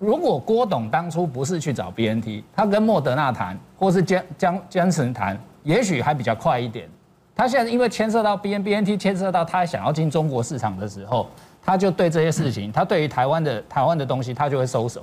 [0.00, 6.86] 如果郭董当初不是去找 BNT，他跟莫德纳谈，或是江江江城谈，也许还比较快一点。
[7.34, 11.28] 他现在因为牵涉到 B N B N T，牵涉到他想要进中国市场的时候，
[11.64, 15.02] 他就对这些事情，他对于台湾的台湾的东西，他就会收手。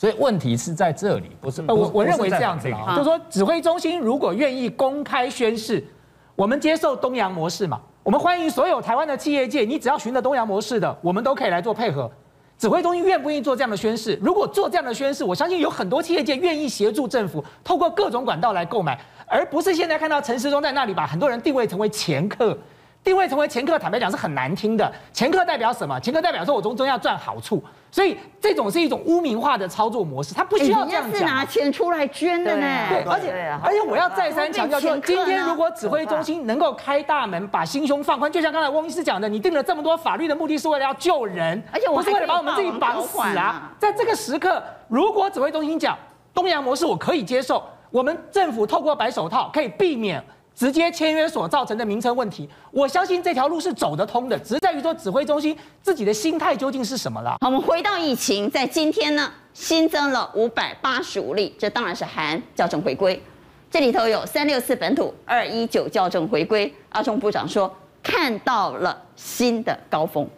[0.00, 1.60] 所以问题是在这里，不是？
[1.68, 5.86] 我我认为这样子啊，就是说指挥中心如果愿意公开宣誓，
[6.34, 12.10] 我们接受东洋模式嘛，我们欢迎所有台湾的企业界，你只要循着东洋模式的，我们都可以来做配合。
[12.56, 14.18] 指挥中心愿不愿意做这样的宣誓？
[14.22, 22.56] 如果做这样的宣誓，我相信有很多企业界愿意协助政府，透过各种管道来购买，而不是现在看到陈时中在那里把很多人定位成为掮客。
[23.04, 24.90] 定位成为掮客，坦白讲是很难听的。
[25.12, 26.00] 掮客代表什么？
[26.00, 31.18] 掮客代表说我从中要赚好处，所以这种是一种污名化的操作模式，他不需要这样讲。
[31.18, 32.66] 是拿钱出来捐的呢。
[32.88, 43.72] 对，而且而且我要再三强调说，今天如果指挥中心能够开大门，把心胸放宽，就像刚才翁医师讲的，你定了这么多法律的目的是为了要救人，而且我不是为了把我们自己绑死啊。
[43.78, 45.98] 在这个时刻，如果指挥中心讲
[46.32, 50.22] 东洋模式我可以接受，我们政府透过白手套可以避免。
[50.60, 57.30] 直接签约所造成的名称问题，我相信这条路是走得通的，只是在于说指挥中心自己的心态究竟是什么了。
[57.40, 63.18] 好，我们回到疫情，在今天呢，新增了五百八十五例，这当然是含校正回归，
[63.70, 66.70] 这里头有三六四本土，二一九校正回归。
[66.90, 70.28] 阿中部长说看到了新的高峰。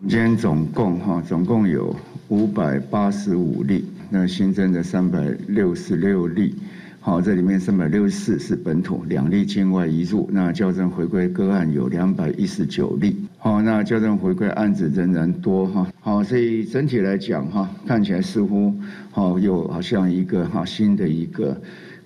[0.00, 1.96] 今天总共哈，总共有
[2.28, 6.54] 五百八十五例，那新增的三百六十六例。
[7.00, 10.28] 好，这里面三百六十四是本土，两例境外移入。
[10.30, 13.16] 那校正回归个案有两百一十九例。
[13.38, 15.86] 好，那校正回归案子仍然多哈。
[16.00, 18.74] 好，所以整体来讲哈，看起来似乎
[19.10, 21.58] 好有好像一个哈新的一个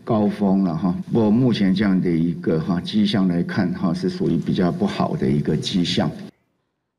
[0.04, 0.94] 高峰了哈。
[1.10, 6.08] 不过目前这样的一个哈迹象来看哈，是属于比较不好的一个迹象。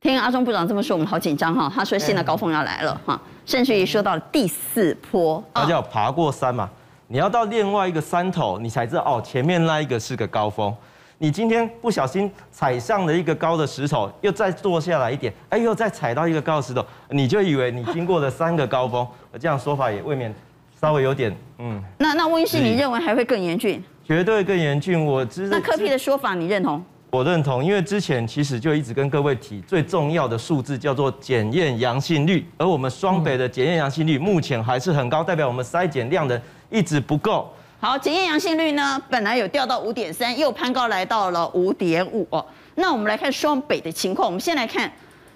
[0.01, 1.71] 听阿中部长这么说，我们好紧张哈。
[1.73, 6.69] 他说新的高峰要来了哈，甚至于说到了第四波，他叫爬过山嘛。
[7.13, 10.75] 你要到另外一个山头，你才知道哦，前面那一个是个高峰。
[11.19, 19.07] 你今天不小心踩上了一个高的石头，又再坐下来一点，哎，又再踩到一个高的石头，你就以为你经过了三个高峰。
[19.39, 20.33] 这样说法也未免
[20.81, 21.79] 稍微有点嗯。
[21.99, 23.79] 那那温医师，你认为还会更严峻？
[24.03, 25.05] 绝对更严峻。
[25.05, 26.83] 我知那柯 P 的说法你认同？
[27.11, 36.41] 我认同，因为之前其实就一直跟各位提，最重要的数字叫做检验阳性率，而我们双北的检验阳性率目前还是很高，代表我们筛检量的。
[36.73, 37.53] 一直不够。
[37.79, 42.43] 好，检验阳性率呢，本来有掉到五点三，又攀高来到了五点五哦。
[42.75, 44.25] 那我们来看双北的情况。
[44.25, 44.91] 我们先来看，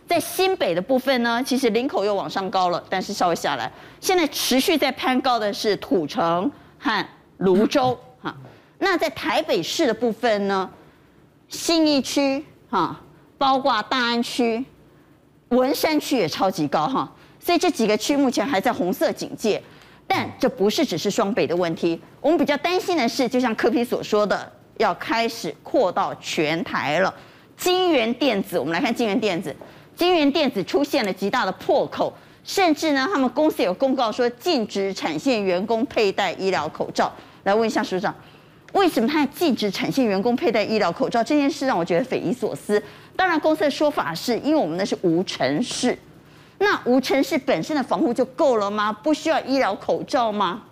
[0.08, 3.72] 在新北的部分呢，其实林口又往上高了，但是稍微下来。
[4.00, 7.06] 现在持续在攀高的是土城和
[7.38, 8.36] 泸州哈。
[8.80, 10.68] 那在台北市的部分呢，
[11.50, 13.00] 信义区哈，
[13.38, 14.66] 包括大安区、
[15.50, 17.12] 文山区也超级高哈。
[17.40, 19.62] 所以这几个区目前还在红色警戒。
[20.08, 27.14] 但这不是只是双北的问题，我们比较担心的是，就像柯 P 所说的，要开始扩到全台了。
[27.58, 29.54] 金源电子，我们来看金源电子，
[29.96, 37.12] 金源电子出现了极大的破口，甚至呢，他们公司有公告说禁止产线员工佩戴医疗口罩。
[37.44, 38.16] 来问一下署长，
[38.74, 41.24] 为什么他禁止产线员工佩戴医疗口罩？
[41.24, 42.82] 这件事让我觉得匪夷所思。
[43.16, 45.98] 当然，公司的说法是因为我们那是无尘室。
[46.60, 48.92] 那无尘室本身的防护就够了吗？
[48.92, 50.64] 不需要医疗口罩吗？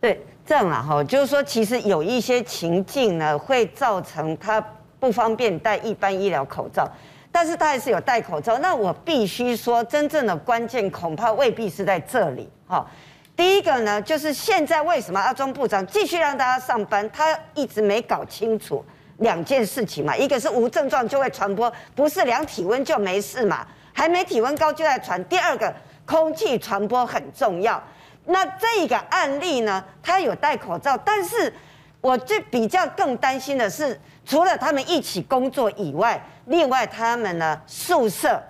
[0.00, 4.60] 对，这样啊哈，就是说，其实有一些情境呢，会造成他
[4.98, 6.90] 不方便戴一般医疗口罩，
[7.32, 8.58] 但是他还是有戴口罩。
[8.58, 12.48] 那我必须说，真正的关键恐怕未必是在这里。
[12.66, 12.86] 哈，
[13.36, 17.08] 第一个呢，就是现在为什么阿中部长继续让大家上班？
[17.10, 18.84] 他一直没搞清楚
[19.18, 23.66] 两件事情嘛，一个是无症状就会传播，不是量体温就没事嘛，
[24.00, 25.22] 还没体温高就在传。
[25.26, 25.70] 第二个，
[26.06, 27.82] 空气传播很重要。
[28.24, 31.52] 那这个案例呢，他有戴口罩，但是
[32.00, 38.42] 我就比较更担心的是，除了他们一起工作以外，另外他们呢宿舍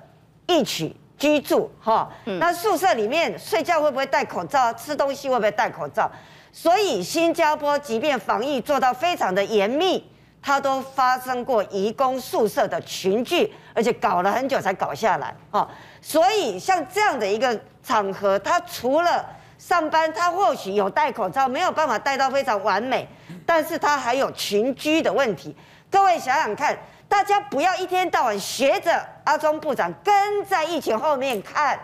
[0.47, 2.09] 一起居住，哈，
[2.39, 4.73] 那宿舍里面睡觉会不会戴口罩？
[4.75, 6.09] 吃东西会不会戴口罩？
[6.53, 10.09] 所以新加坡即便防疫做到非常的严密，
[10.43, 15.69] 他都发生过移工宿舍的群聚，而且搞了很久才搞下来，哈。
[16.01, 19.25] 所以像这样的一个场合，他除了
[19.59, 23.07] 上班他或许有戴口罩，没有办法戴到非常完美，
[23.45, 25.55] 但是他还有群居的问题。
[25.91, 26.77] 各位想想看，
[27.07, 31.79] 大家不要一天到晚学着阿中部长跟在疫情后面看，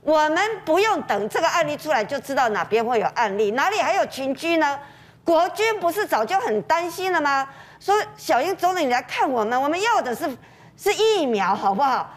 [0.00, 4.78] 我们不用等这个案例出来就知道哪边会有案例，哪里还有群居呢？
[5.24, 7.46] 国军不是早就很担心了吗？
[7.84, 10.24] 说小英总理你来看我们，我们要的是
[10.76, 12.08] 是疫苗，好不好？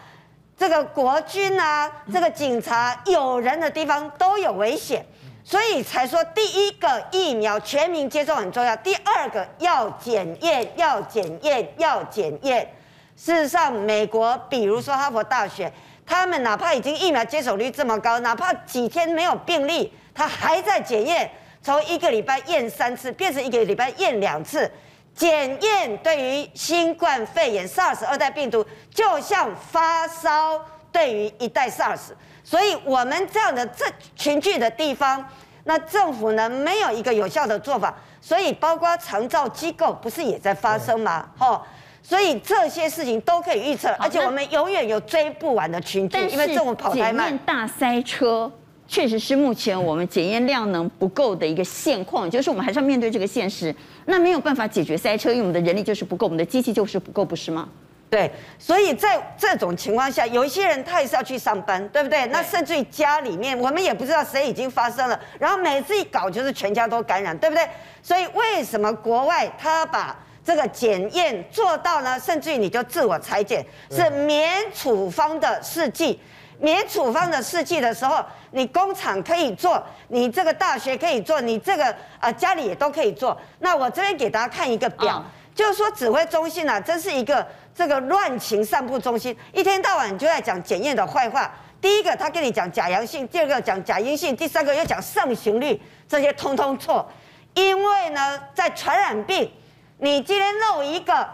[0.55, 5.03] 这个国军啊，这个警察有人的地方都有危险，
[5.43, 8.75] 所以才说第一个疫苗全民接种很重要。
[8.75, 12.71] 第二个要检验，要检验，要检验。
[13.17, 15.73] 事实上，美国比如说哈佛大学，
[16.05, 21.27] 他们哪怕已经疫苗接种率这么高，哪怕几天没有病例，他还在检验，
[21.63, 24.71] 从一个礼拜验三次变成一个礼拜验两次。
[25.15, 30.59] 检验对于新冠肺炎 SARS 二代病毒，就像发烧
[30.91, 32.11] 对于一代 SARS，
[32.43, 35.25] 所以我们这样的这群聚的地方，
[35.63, 41.27] 那政府呢没有一个有效的做法，所以包括长照机构不是也在发生吗？
[41.37, 41.61] 吼，
[42.03, 47.37] 所以这些事情都可以预测，而且我们永远有追不完的群聚，因为政府跑太慢。
[47.39, 48.51] 大塞车。
[48.87, 53.73] 确实是目前我们检验量能不够的一个现况，就是我们还是要面对这个现实。
[54.05, 57.67] 那没有办法解决塞车，因为我们的人力就是不够，我们的机器就是不够，不是吗？
[58.07, 62.25] 对，所以在这种情况下，有一些人他也是要去上班，对不对？
[62.27, 67.67] 那甚至于家里面，我们也不知道谁已经发生了，然后每次一搞就是全家都感染，对不对？
[68.03, 72.19] 所以为什么国外他把这个检验做到呢？
[72.19, 76.19] 甚至于你就自我裁剪，是免处方的试剂。
[76.59, 83.37] 免处方的试剂的时候，你工厂可以做，你这个大学可以做，你这个呃家里也都可以做。
[83.59, 91.51] 那我这边给大家看一个表，就是说指挥中心啊，真是一个这个乱情散布中心，一天到晚就在讲检验的坏话。
[91.81, 97.07] 第一个他跟你讲假阳性，第二个讲假阴性，第三个又讲盛行率，这些通通错。
[97.53, 99.51] 因为呢，在传染病，
[99.99, 101.27] 你今天漏一个，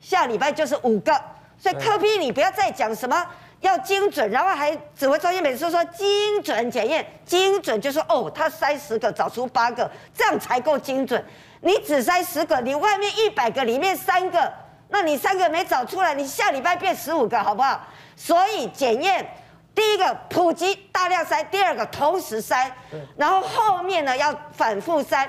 [0.00, 1.12] 下礼拜就是五个，
[1.58, 3.26] 所以柯比你不要再讲什么。
[3.60, 11.22] 要精准，然后还指挥中心每次说精准检验，精准就说哦，他筛十个找出八个，这样才够精准。
[11.62, 14.52] 你只筛十个，你外面一百个里面三个，
[14.90, 17.80] 那你三个没找出来，你下礼拜变十五个，好不好？
[18.14, 19.26] 所以检验，
[19.74, 22.70] 第一个普及大量筛，第二个同时筛，
[23.16, 25.26] 然后后面呢要反复筛，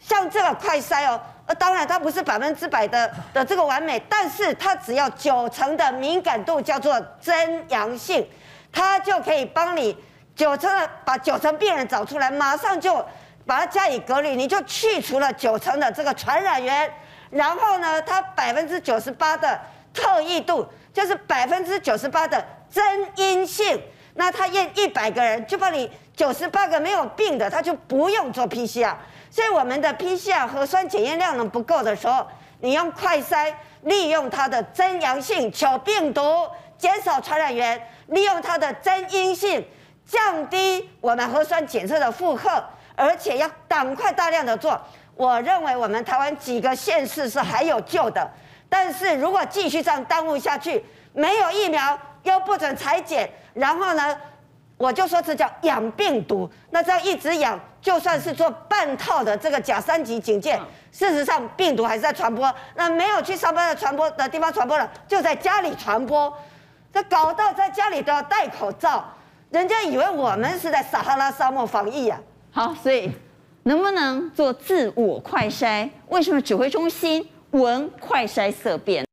[0.00, 1.20] 像这个快筛哦。
[1.46, 8.28] 呃，当然它不是百分之百的的这个完美，但是它只要九成的敏感度叫做真阳性，
[8.72, 9.96] 它就可以帮你
[10.34, 12.94] 九成的把九成病人找出来，马上就
[13.46, 16.92] 把它加以隔离，你就去除了九成的这个传染源，
[17.30, 19.58] 然后呢，它百分之九十八的
[19.94, 23.80] 特异度就是百分之九十八的真阴性，
[24.14, 28.94] 那他验一百个人就帮你九十八个没有病的，他就不用做 PCR。
[29.36, 32.26] 所以我们的 PCR 核酸检验量能不够的时候，
[32.60, 39.62] 你用快筛，利用它的真阳性求病毒，减少传染源；利用它的真阴性，
[40.06, 44.80] 降低我们核酸检测的负荷，而且要赶快大量的做。
[45.16, 48.26] 我认为我们台湾几个县市是还有救的，
[48.70, 54.18] 但是如果继续这样耽误下去，没有疫苗又不准采检，然后呢，
[54.78, 57.60] 我就说这叫养病毒，那这样一直养。
[57.86, 62.52] 就算是做半套的这个假三级警戒，事实上病毒还是在传播。
[62.74, 66.36] 那没有去上班的传播的地方传播了，就在家里传播。
[66.92, 69.04] 这搞到在家里都要戴口罩，
[69.50, 72.18] 人家以为我们是在撒哈拉沙漠防疫啊。
[72.50, 73.08] 好，所以
[73.62, 75.88] 能不能做自我快筛？
[76.08, 79.05] 为什么指挥中心闻快筛色变？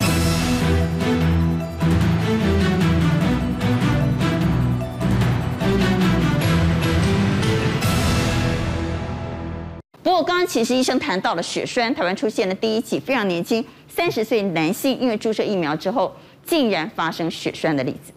[10.24, 16.15] 刚刚其实医生谈到了血栓，台湾出现的第一起非常年轻三十岁男性因为注射疫苗之后，
[16.45, 18.11] 竟然发生血栓的例子。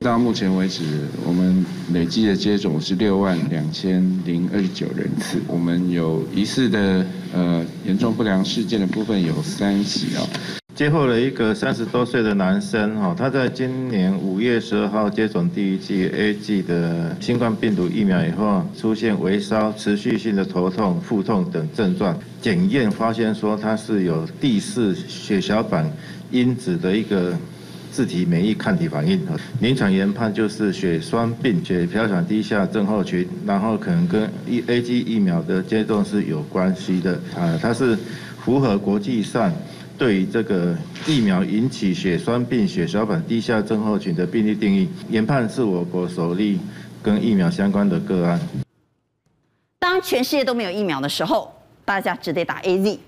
[0.00, 0.82] 到目前为止，
[1.26, 5.40] 我们累计的接种是六万两千零二十九人次。
[5.46, 10.59] 我们有疑似的呃严重不良事件的部分有三起啊。
[10.80, 22.18] 接获了一个三十多岁的男生哈，他在今年五月十二号接种第一剂 AZ 的新冠病毒疫苗以后，出现微烧、持续性的头痛、腹痛等症状。
[22.40, 25.86] 检验发现说他是有第四血小板
[26.30, 27.36] 因子的一个。
[27.92, 29.20] 自体免疫抗体反应，
[29.58, 34.30] 临床研判就是血栓病、血小板低下症候群，然后可能跟
[34.68, 37.14] A G 疫苗的接种是有关系的。
[37.36, 37.98] 啊，它是
[38.38, 39.52] 符合国际上
[40.00, 40.74] 对于这个
[41.06, 44.88] 疫苗引起血栓病、血小板低下症候群的病例定义。
[45.10, 46.58] 研判是我国首例
[47.02, 48.40] 跟疫苗相关的个案。
[49.78, 51.52] 当全世界都没有疫苗的时候，
[51.84, 52.98] 大家只得打 A Z。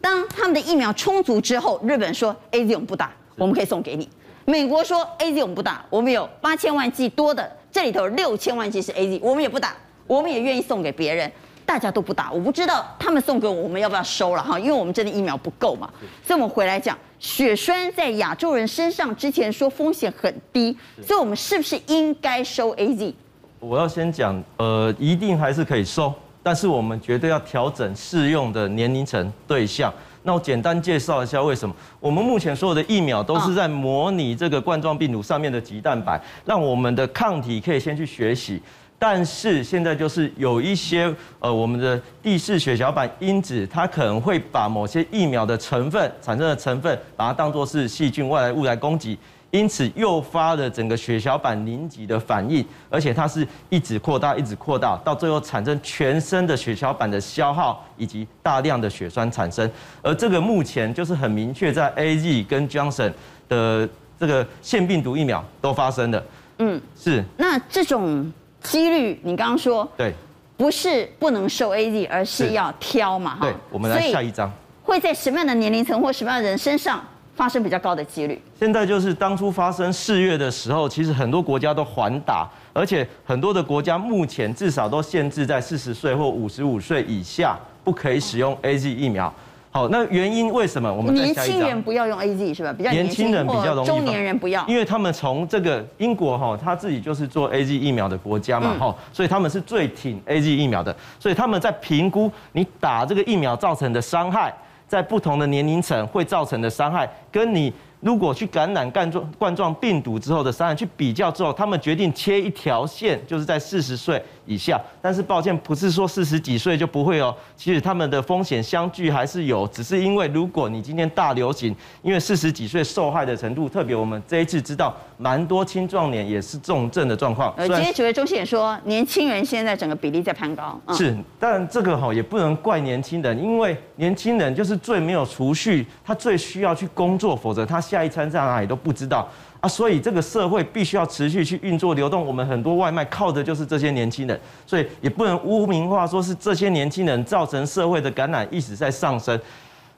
[0.00, 4.08] 当他们的疫苗充足之后，日本说 A Z 我们不打，我们可以送给你。
[4.44, 9.76] 美国说 A Z 我们不打，我们有八千万剂多的，这里头六千万剂是 A Z，我们也不打，
[10.08, 11.30] 我们也愿意送给别人，
[11.64, 14.58] 大家都不打，我不知道他们送给我，我们要不要收了哈？
[14.58, 15.88] 因为我们真的疫苗不够嘛，
[16.24, 23.14] 所以我们回来讲血栓在亚洲人身上，之前说风险很低，所以我们是不是应该收 A Z？
[23.60, 29.92] 我要先讲，呃，一定还是可以收，但是我们绝对要调整适用的年龄层对象。
[30.24, 38.62] 那我简单介绍一下为什么我们目前所有的疫苗都是在模拟这个冠状病毒上面的棘蛋白，让我们的抗体可以先去学习。
[39.02, 49.18] 但是现在就是有一些呃我们的第四血小板因子，它可能会把某些疫苗的成分产生的成分，把它当作是细菌外来物来攻击。
[49.50, 59.68] 因此诱发了整个血小板凝集的反应，而且它是一直扩大，一直扩大，到最后产生全身的血小板的消耗以及大量的血栓产生。
[60.00, 63.12] 而这个目前就是很明确，在 AZ 跟 Johnson
[63.48, 66.24] 的这个腺病毒疫苗都发生的。
[66.58, 67.24] 嗯，是。
[67.36, 68.32] 那这种
[68.62, 70.12] 几率，你刚刚说对，
[70.56, 73.36] 不是不能受 AZ，而是要挑嘛？
[73.36, 73.40] 哈。
[73.42, 74.50] 对，我们来下一张。
[74.82, 77.02] 会在什么样的年龄层或什么样的人身上？
[77.34, 78.38] 发生比较高的几率。
[78.60, 89.32] 现在就是当初发生四月的时候，其实很多国家都缓打，而且很多的国家目前至少都限制在四十岁或五十五岁以下不可以使用 AZ 疫苗。
[89.72, 90.92] 好，那原因为什么？
[90.92, 92.72] 我们年轻人不要用 AZ 是吧？
[92.72, 104.54] 比较年轻人比较容易，中年人不要，因为他们从这个英国哈，他自己就是做 AZ 疫苗的国家嘛哈，所以他们是最挺 AZ 疫苗的，所以他们在评估你打这个疫苗造成的伤害。
[104.86, 107.72] 在不同的年龄层会造成的伤害，跟你。
[108.00, 114.80] 如果去感染冠状冠状病毒之后的伤害去比较之后，他们决定切一条线，就是在四十岁以下。
[115.00, 117.32] 但是抱歉，不是说四十几岁就不会哦。
[117.54, 127.54] 其实他们的风险相距还是有，只是因为如果你今天大流行，因为四十几岁受害的程度，特别我们这一次知道蛮多青壮年也是重症的状况。
[127.56, 130.80] 呃，今天几位中心也说，年轻人现在整个比例在攀高。
[130.90, 137.80] 是，但这个哈也不能怪年轻人，因为年轻人就是最没有储蓄，他最需要去工作，否则他。
[137.82, 139.28] 下一餐在哪里都不知道
[139.62, 142.26] 啊，所以这个社会必须要持续去运作流动。
[142.26, 149.40] 我们很多外卖靠的就是这些年轻人，所以也不能污名化说是这些年轻人造成社会的感染一直在上升。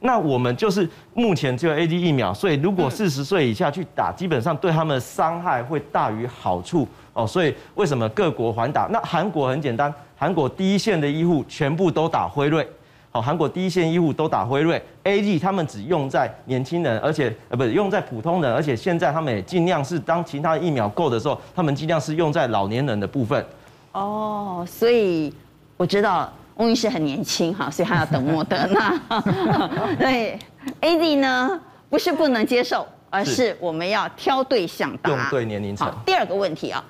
[0.00, 7.26] 那我们就是目前只有 A D 疫苗，所以如果四十岁以下去打，基本上对他们的伤害会大于好处哦。
[7.26, 8.86] 所以为什么各国缓打？
[8.92, 12.68] 那韩国很简单，韩国第一线的医护全部都打辉瑞。
[13.16, 23.46] 好，韩国第一线医护都打辉瑞，AZ 他们只用在年轻人，而且呃不是用在普通人，而且现在他们也尽量是当其他疫苗够的时候，他们尽量是用在老年人的部分。
[23.92, 25.32] 哦，所以
[25.76, 29.00] 我知道翁医师很年轻哈，所以他要等莫德纳。
[29.96, 30.36] 对
[30.80, 35.88] ，AZ 呢不是不能接受，而是我们要挑对象打，用对年龄层。
[36.04, 36.82] 第二个问题啊，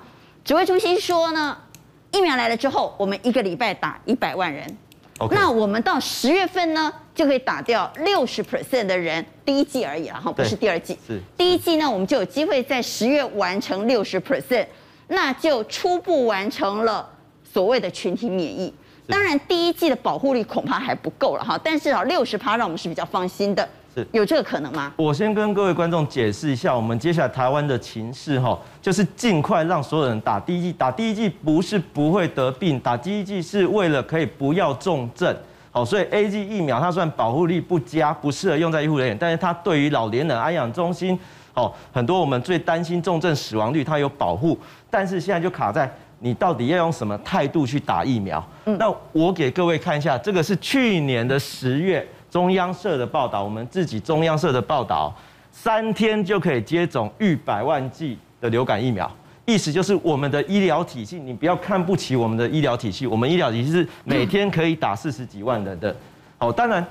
[0.43, 1.55] 指挥中心说呢，
[2.11, 4.65] 疫苗来了之后，我们一个礼拜打一百万人。
[5.31, 10.97] 那我们到十月份呢，就可以打掉六十 percent 的人，第一季而已了哈，不是第二季。
[11.07, 14.67] 是第一季呢，我们就有机会在十月完成六十 percent，
[15.07, 17.09] 那就初步完成了
[17.43, 18.73] 所谓的群体免疫。
[19.07, 23.67] 当然，第一季的保护力恐怕还不够了哈，但是啊，六十趴让我们是比较放心的。
[23.95, 24.91] 是有这个可能吗？
[24.97, 30.73] 我先跟各位观众解释一下，我们接下来台湾的情势哈，就是尽快让所有人打第一剂。
[30.73, 35.33] 打第一剂不是不会得病，打第一剂是为了可以不要重症。
[35.71, 41.17] 好，所以 A G 疫苗它算保护力不佳，不适合用在医护人员，但是它对于老年人、安养中心，
[41.53, 44.57] 哦，很多我们最担心重症死亡率，它有保护。
[44.89, 45.89] 但是现在就卡在
[46.19, 48.45] 你到底要用什么态度去打疫苗？
[48.65, 52.05] 嗯，那我给各位看一下，这个是去年的十月。
[52.35, 55.15] 中央社的报道，我们自己中央社的报道，
[55.53, 59.09] 三天就可以接种逾百万剂的流感疫苗。
[59.45, 65.95] 意思就是我们的医疗体系，你不要看不起我们的医疗体系，我们医疗体系是每天可以打四十几万人的。
[66.37, 66.85] 好，当然，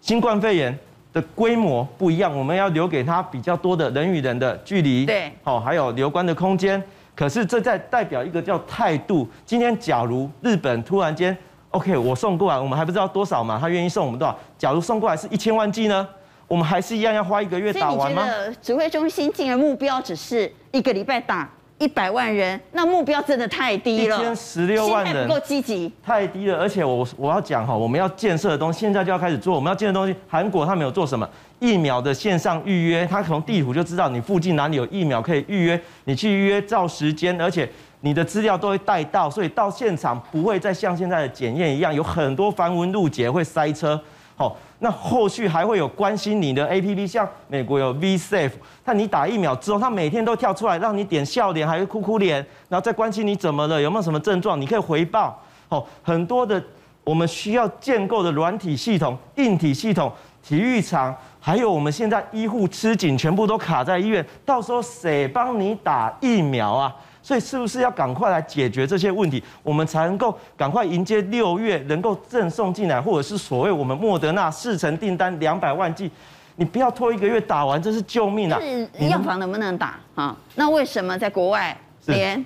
[0.00, 0.76] 新冠肺炎
[1.12, 6.82] 的规模不一样，我们要留给他比较多的人与人的距离，对，好，还有留观的空间。
[7.14, 9.28] 可是这在代表一个叫态度。
[9.46, 11.36] 今天假如日本突然间
[11.70, 14.38] ，OK，我送过来，我们还不知道多少嘛，他愿意送我们多少？
[14.58, 16.06] 假如送过来是一千万剂呢？
[16.46, 18.26] 我们还是一样要花一个月打完吗？
[18.60, 21.48] 指挥中心竟然目标只是一个礼拜打？
[21.78, 24.18] 一百万人，那目标真的太低了。
[24.18, 26.58] 一千十六万人不够积极，太低了。
[26.58, 29.54] 而且我我要讲哈，我们要建设的东西，现在就要开始做。
[29.54, 31.26] 我们要建设的东西，韩国他们有做什么？
[31.58, 37.66] 疫苗的线上预约，他从地图就知道你附近哪里有疫苗可以预约，你去预约照时间，而且
[38.02, 44.00] 你的资料都会带到，所以到现场不会再像现在的检验一样，有很多繁文缛节会塞车。
[44.34, 52.36] 好，那后续还会有关心你的 APP，像美国有 V-Safe，但你打疫苗之后，他每天都跳出来让你点笑脸，还是哭哭脸，
[52.70, 55.38] 然后再关心你怎么了，有没有什么症状，你可以回报。
[55.68, 56.62] 好，很多的
[57.04, 60.10] 我们需要建构的软体系统、硬体系统、
[60.42, 66.96] 体育场，还有我们现在医护吃紧，全部都卡在医院，到时候谁帮你打疫苗啊？
[67.22, 76.10] 所以是不是要赶快来解决这些问题，我们才能够赶快迎接六月能够赠送进来，或者是所谓我们莫德纳四成订单两百万剂，
[76.56, 78.58] 你不要拖一个月打完，这是救命啊！
[78.60, 80.36] 是药房能不能打啊？
[80.54, 82.44] 那为什么在国外连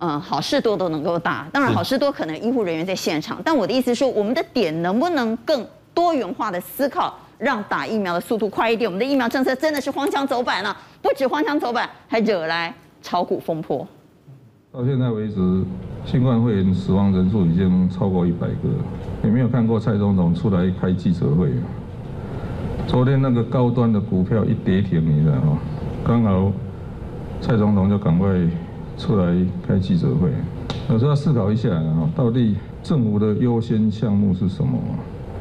[0.00, 1.46] 嗯好事多都能够打？
[1.52, 8.88] 当然好事多可能医护人员在现场，但我的意思是说，我们的点能不能更多元化的思考，让打疫苗的速度快一点？
[8.88, 13.86] 我们的疫苗政策真的是荒腔走板了，不止荒腔走板，还惹来炒股风波。
[14.78, 15.34] 到现在为止，
[16.06, 18.68] 新冠肺炎死亡人数已经超过一百个。
[19.24, 21.48] 有没有看过蔡总统出来开记者会？
[22.86, 25.58] 昨天那个高端的股票一跌停，你知道吗？
[26.04, 26.52] 刚好
[27.40, 28.28] 蔡总统就赶快
[28.96, 29.34] 出来
[29.66, 30.30] 开记者会。
[30.88, 34.78] 有时候要思考一下啊，到底政府的优先项目是什么？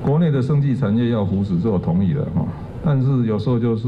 [0.01, 2.43] 国内的生技产业要扶持，是我同意的哈。
[2.83, 3.87] 但是有时候就是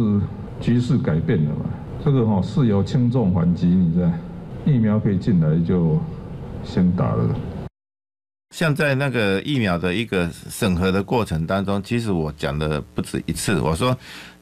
[0.62, 1.66] 局势改变了嘛，
[2.06, 4.08] 这个哈事有轻重缓急，你知道。
[4.66, 6.00] 疫苗可以进来就
[6.64, 7.36] 先打了。
[8.56, 13.96] 像在那个疫苗的一个审核的过程当中，其实我讲的不止一次，我说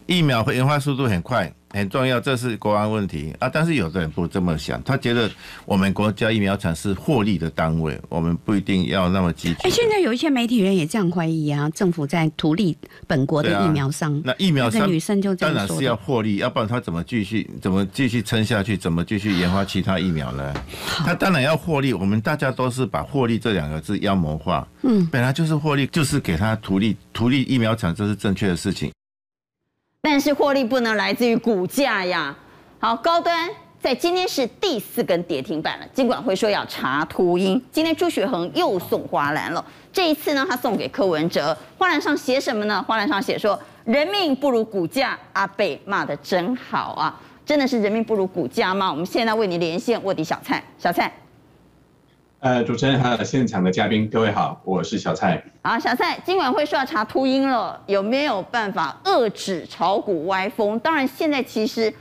[0.08, 1.54] 疫苗研发速度很快。
[1.72, 3.50] 很重要，这是国安问题啊！
[3.54, 5.30] 但是有的人不这么想，他觉得
[5.66, 9.64] 我们国家疫苗厂是获利的单位，我们不一定要那么积极。
[9.64, 14.18] 哎，现在有一些媒体人也这样怀疑啊，政府在图利本国的疫苗商。
[14.20, 18.78] 啊、那疫苗商女生就当然是要获利，要不然他怎么继续怎么继续撑下去？
[18.78, 20.54] 怎么继续研发其他疫苗呢？
[21.06, 24.66] 他当然要获利，我们大家都是把获利这两个字妖魔化。
[24.84, 28.90] 嗯，本来就是获利，就是给他图利，图利疫苗厂，这是正确的事情。
[30.02, 32.36] 但是获利不能来自于股价呀。
[32.80, 35.86] 好，高端在今天是第四根跌停板了。
[35.94, 39.64] 金管会说要查秃鹰，今天朱学恒又送花篮了。
[39.92, 42.84] 这一次呢，他送给柯文哲，花篮上写什么呢？
[42.88, 47.20] 花篮上写说：“人命不如股价。”阿北骂得真好啊！
[47.46, 48.92] 真的是人命不如股价吗？
[48.92, 51.12] 我们现在为你连线卧底小蔡，小蔡。
[52.48, 55.44] 呃，主持人还有现场的嘉宾，各位好，我是小蔡。
[55.64, 60.80] 好，小蔡，今晚会说要查秃鹰了，有没有办法遏止炒股歪风？
[60.80, 61.94] 当然，现在其实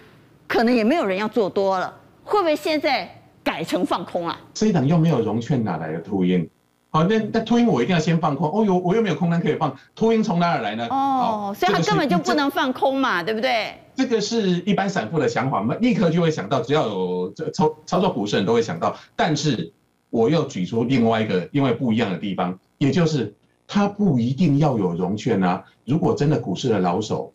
[0.47, 1.92] 可能也没有人要做多了，
[2.22, 3.11] 会不会现在
[3.42, 4.38] 改成放空啊？
[4.55, 6.49] 这一档又没有融券，哪来的秃鹰？
[6.90, 8.49] 好，那那秃鹰我一定要先放空。
[8.49, 10.86] 哦哟，我又没有空单可以放，秃鹰从哪儿来呢？
[10.90, 13.74] 哦，所以他根本就不能放空嘛，对不对？
[13.97, 19.72] 这个是一般散户的想法，立刻就会想到，只要有这操操作股市人都会想到，但是。
[20.11, 23.35] 我又举出另外一个因为不一样的地方，也就是
[23.67, 25.65] 它不一定要有融券啊。
[25.85, 27.33] 如果真的股市的老手，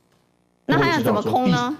[0.66, 1.78] 那还要怎么空呢？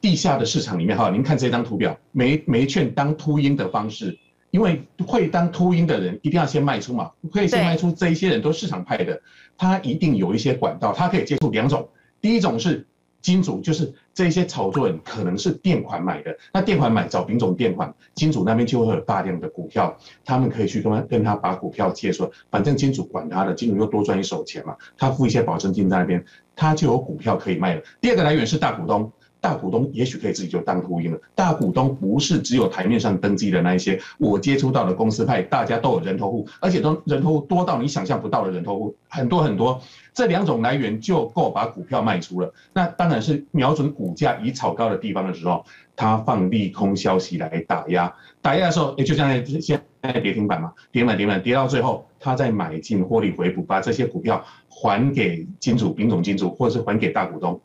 [0.00, 4.18] 地下的市场里面哈，您看这张图表，没没券当秃鹰的方式，
[4.50, 9.20] 因为会当秃鹰的人一定要先卖出嘛，可以先卖出，这一些人都市场派的，
[9.56, 11.88] 他一定有一些管道，他可以接触两种，
[12.20, 12.86] 第一种是。
[13.22, 16.34] 金主就是这些炒作人，可能是垫款买的。
[16.54, 19.94] 那垫款买找丙种垫款，金主那边就会有大量的股票，
[20.24, 26.24] 他们可以去跟他跟他把股票借出，反正金主管他的，金主又多赚一手钱嘛，他付一些保证金在那边，
[26.56, 27.82] 他就有股票可以卖了。
[28.00, 29.12] 第二个来源是大股东。
[29.46, 31.20] 大股东也许可以自己就当秃鹰了。
[31.32, 39.80] 大股东不是只有台面上登记的那一些，我接触到的公司派，大家都有人头户，而且都人头户多到你想象不到的人头户，很多很多。
[40.12, 42.52] 这两种来源就够把股票卖出了。
[42.72, 48.12] 那当然是瞄准股价已炒高的地方的时候，他放利空消息来打压。
[48.42, 57.60] 打压的时候，也就像现在现在跌停板嘛，跌满跌满跌到最后，他再买进获利回补，把这些股票还给金主、丙种金主，或者是还给大股东。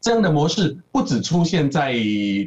[0.00, 1.94] 这样的模式不止出现在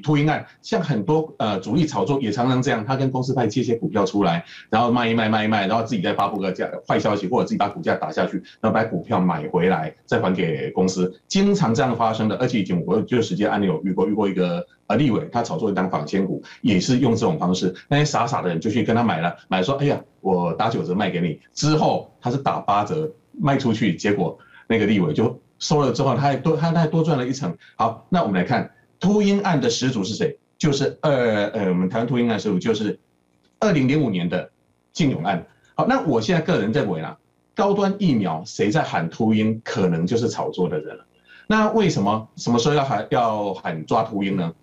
[0.02, 24.36] 秃鹰案，像很多呃主力炒作也常常这样，他跟公司派借些股票出来，然后卖一卖卖一卖，然后自己再发布个价坏消息，或者自己把股价打下去，然后把股票买回来再还给公司，经常这样发生的，而且已经我就实际案例有遇过，遇过一个呃立委，他炒作一档仿千股，也是用这种方式，那些傻傻的人就去跟他买了，买说哎呀我打九折卖给你，之后他是打八折卖出去，结果
[24.68, 25.40] 那个立委就。
[25.64, 27.58] 收了之后，他还多，他还多赚了一层。
[27.78, 30.38] 好，那我们来看秃鹰案的始祖是谁？
[30.58, 31.10] 就是二
[31.52, 33.00] 呃，我们台湾秃鹰案始祖就是
[33.60, 34.52] 二零零五年的
[34.92, 35.46] 晋永案。
[35.74, 37.18] 好，那我现在个人认为啊，
[37.56, 41.06] 高端疫苗谁在喊秃鹰，可能就是炒作的人了。
[41.48, 44.54] 那为什么什么时候要喊要喊抓秃鹰呢？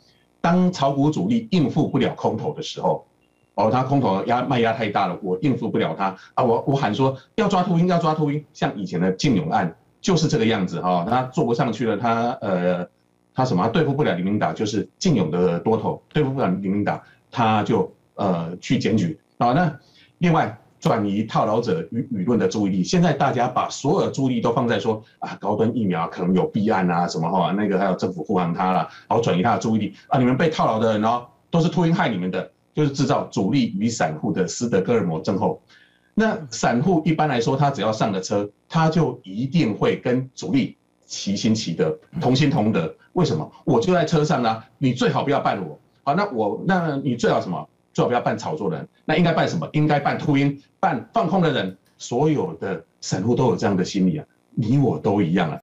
[0.42, 3.06] 当炒股主力应付不了空头的时候，
[3.54, 9.74] 哦，他空头压卖压太大了，我应付不了他啊，我我喊说要抓秃鹰，要抓秃鹰，像以前的晋永案。
[10.00, 12.88] 就是这个样子哈，他做不上去了，他呃，
[13.34, 19.52] 他什么他对付不了林明达，就是晋永的多头对付不了林明达，他就呃去检举啊。
[19.52, 19.78] 那
[20.18, 35.60] 另外转移套牢者舆舆论的注意力，现在大家把所有的注意力都放在说啊高端疫苗可能有弊案啊什么哈，那个还有政府护航他了，然后转移他的注意力啊，你们被套牢的人哦，都是秃鹰害你们的，就是制造主力与散户的斯德哥尔摩症候。
[36.14, 42.94] 那散户一般来说，他只要上了车，他就一定会跟主力齐心齐德、同心同德。
[43.14, 43.50] 为什么？
[43.64, 44.64] 我就在车上呢、啊。
[44.78, 45.78] 你最好不要办我。
[46.02, 47.68] 好，那我，那你最好什么？
[47.92, 48.88] 最好不要办炒作的人。
[49.04, 49.68] 那应该办什么？
[49.72, 51.76] 应该办秃鹰，办放空的人。
[51.98, 55.60] 所有的散户都有这样的心理啊，你我都一样啊。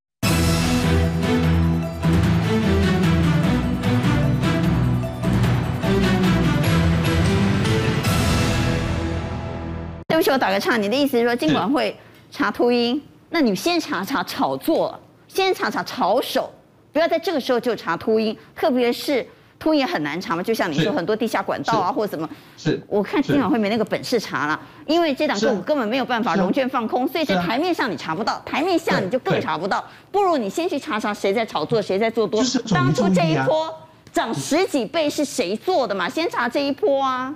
[10.17, 10.77] 对不起，我打个岔。
[10.77, 11.95] 你的意思是说，尽管会
[12.31, 12.99] 查秃鹰，
[13.29, 16.51] 那你先查查炒作，先查查炒手，
[16.91, 18.35] 不要在这个时候就查秃鹰。
[18.55, 19.23] 特别是
[19.59, 22.27] 秃鹰很难查嘛，就像你说很多地下管道啊，或者什么。
[22.57, 22.81] 是。
[22.87, 29.85] 我看金管会没那个本事查了，因为这档个股根本没有办法融券放空，所以在台面上你查不到，台面下你就更查不到。
[30.11, 32.43] 不如你先去查查谁在炒作，谁在做多。
[32.73, 33.71] 当初这一波
[34.11, 36.09] 涨十几倍是谁做的嘛？
[36.09, 37.35] 先查这一波啊。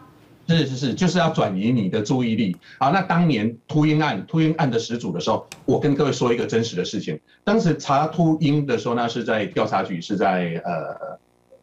[0.58, 2.56] 是是是，就是要转移你的注意力。
[2.80, 7.20] 好，那当年秃鹰案、秃鹰案的始祖的时候，我跟各位说一个真实的事情。
[7.44, 11.18] 当时查秃鹰的时候，那是在调查局，是在呃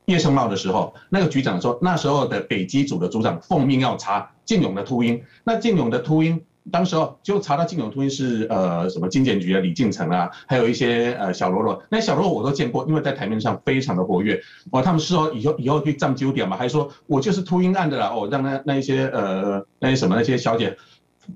[0.07, 6.41] 叶盛茂的时候，那个局长说，那时候的北基组的组长奉命要查靖勇的秃鹰，那靖勇的秃鹰。
[6.70, 14.40] 当时候就查到金永秃鹰是呃什么金检局的李进成啊，还有一些呃小喽啰，那小喽啰我都见过，因为在台面上非常的活跃。
[14.70, 18.08] 哦，他们说以后以后可以占九点嘛，还说我就是秃鹰案的啦。
[18.08, 20.76] 哦，让那那一些呃那些什么那些小姐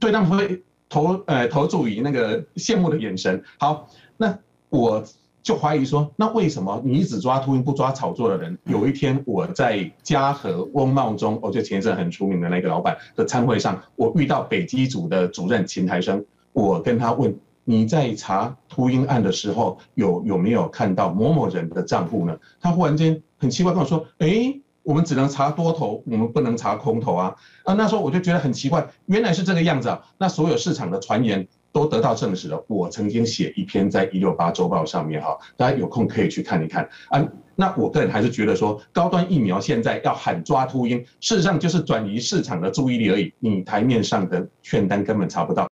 [0.01, 3.43] 对他们会投呃投注于那个羡慕的眼神。
[3.59, 5.05] 好，那我。
[5.43, 8.57] 就怀疑说，那为什么你只抓秃鹰不抓炒作的人？
[8.65, 22.39] 有一天我在嘉禾翁茂中，哦，就前一阵很出名的那个老板的餐会上，我遇到北基组的主任秦台生，我跟他问，你在查秃鹰案的时候，有有没有看到某某人的账户呢？
[22.61, 27.35] 他忽然间很奇怪跟我说，诶，我们只能查多头，我们不能查空头啊。
[27.65, 30.03] 啊，那时候我就觉得很奇怪，原来是这个样子啊。
[30.19, 31.49] 那所有市场的传言。
[31.73, 32.63] 都得到证实了。
[32.69, 37.27] 我曾经写一篇在一六八周报上面哈，大家有空可以去看一看啊。
[37.55, 43.33] 那我个人还是觉得说，高端疫苗现在要喊抓秃鹰，事实上就是转移市场的注意力而已。
[43.39, 45.69] 你台面上的券单根本查不到，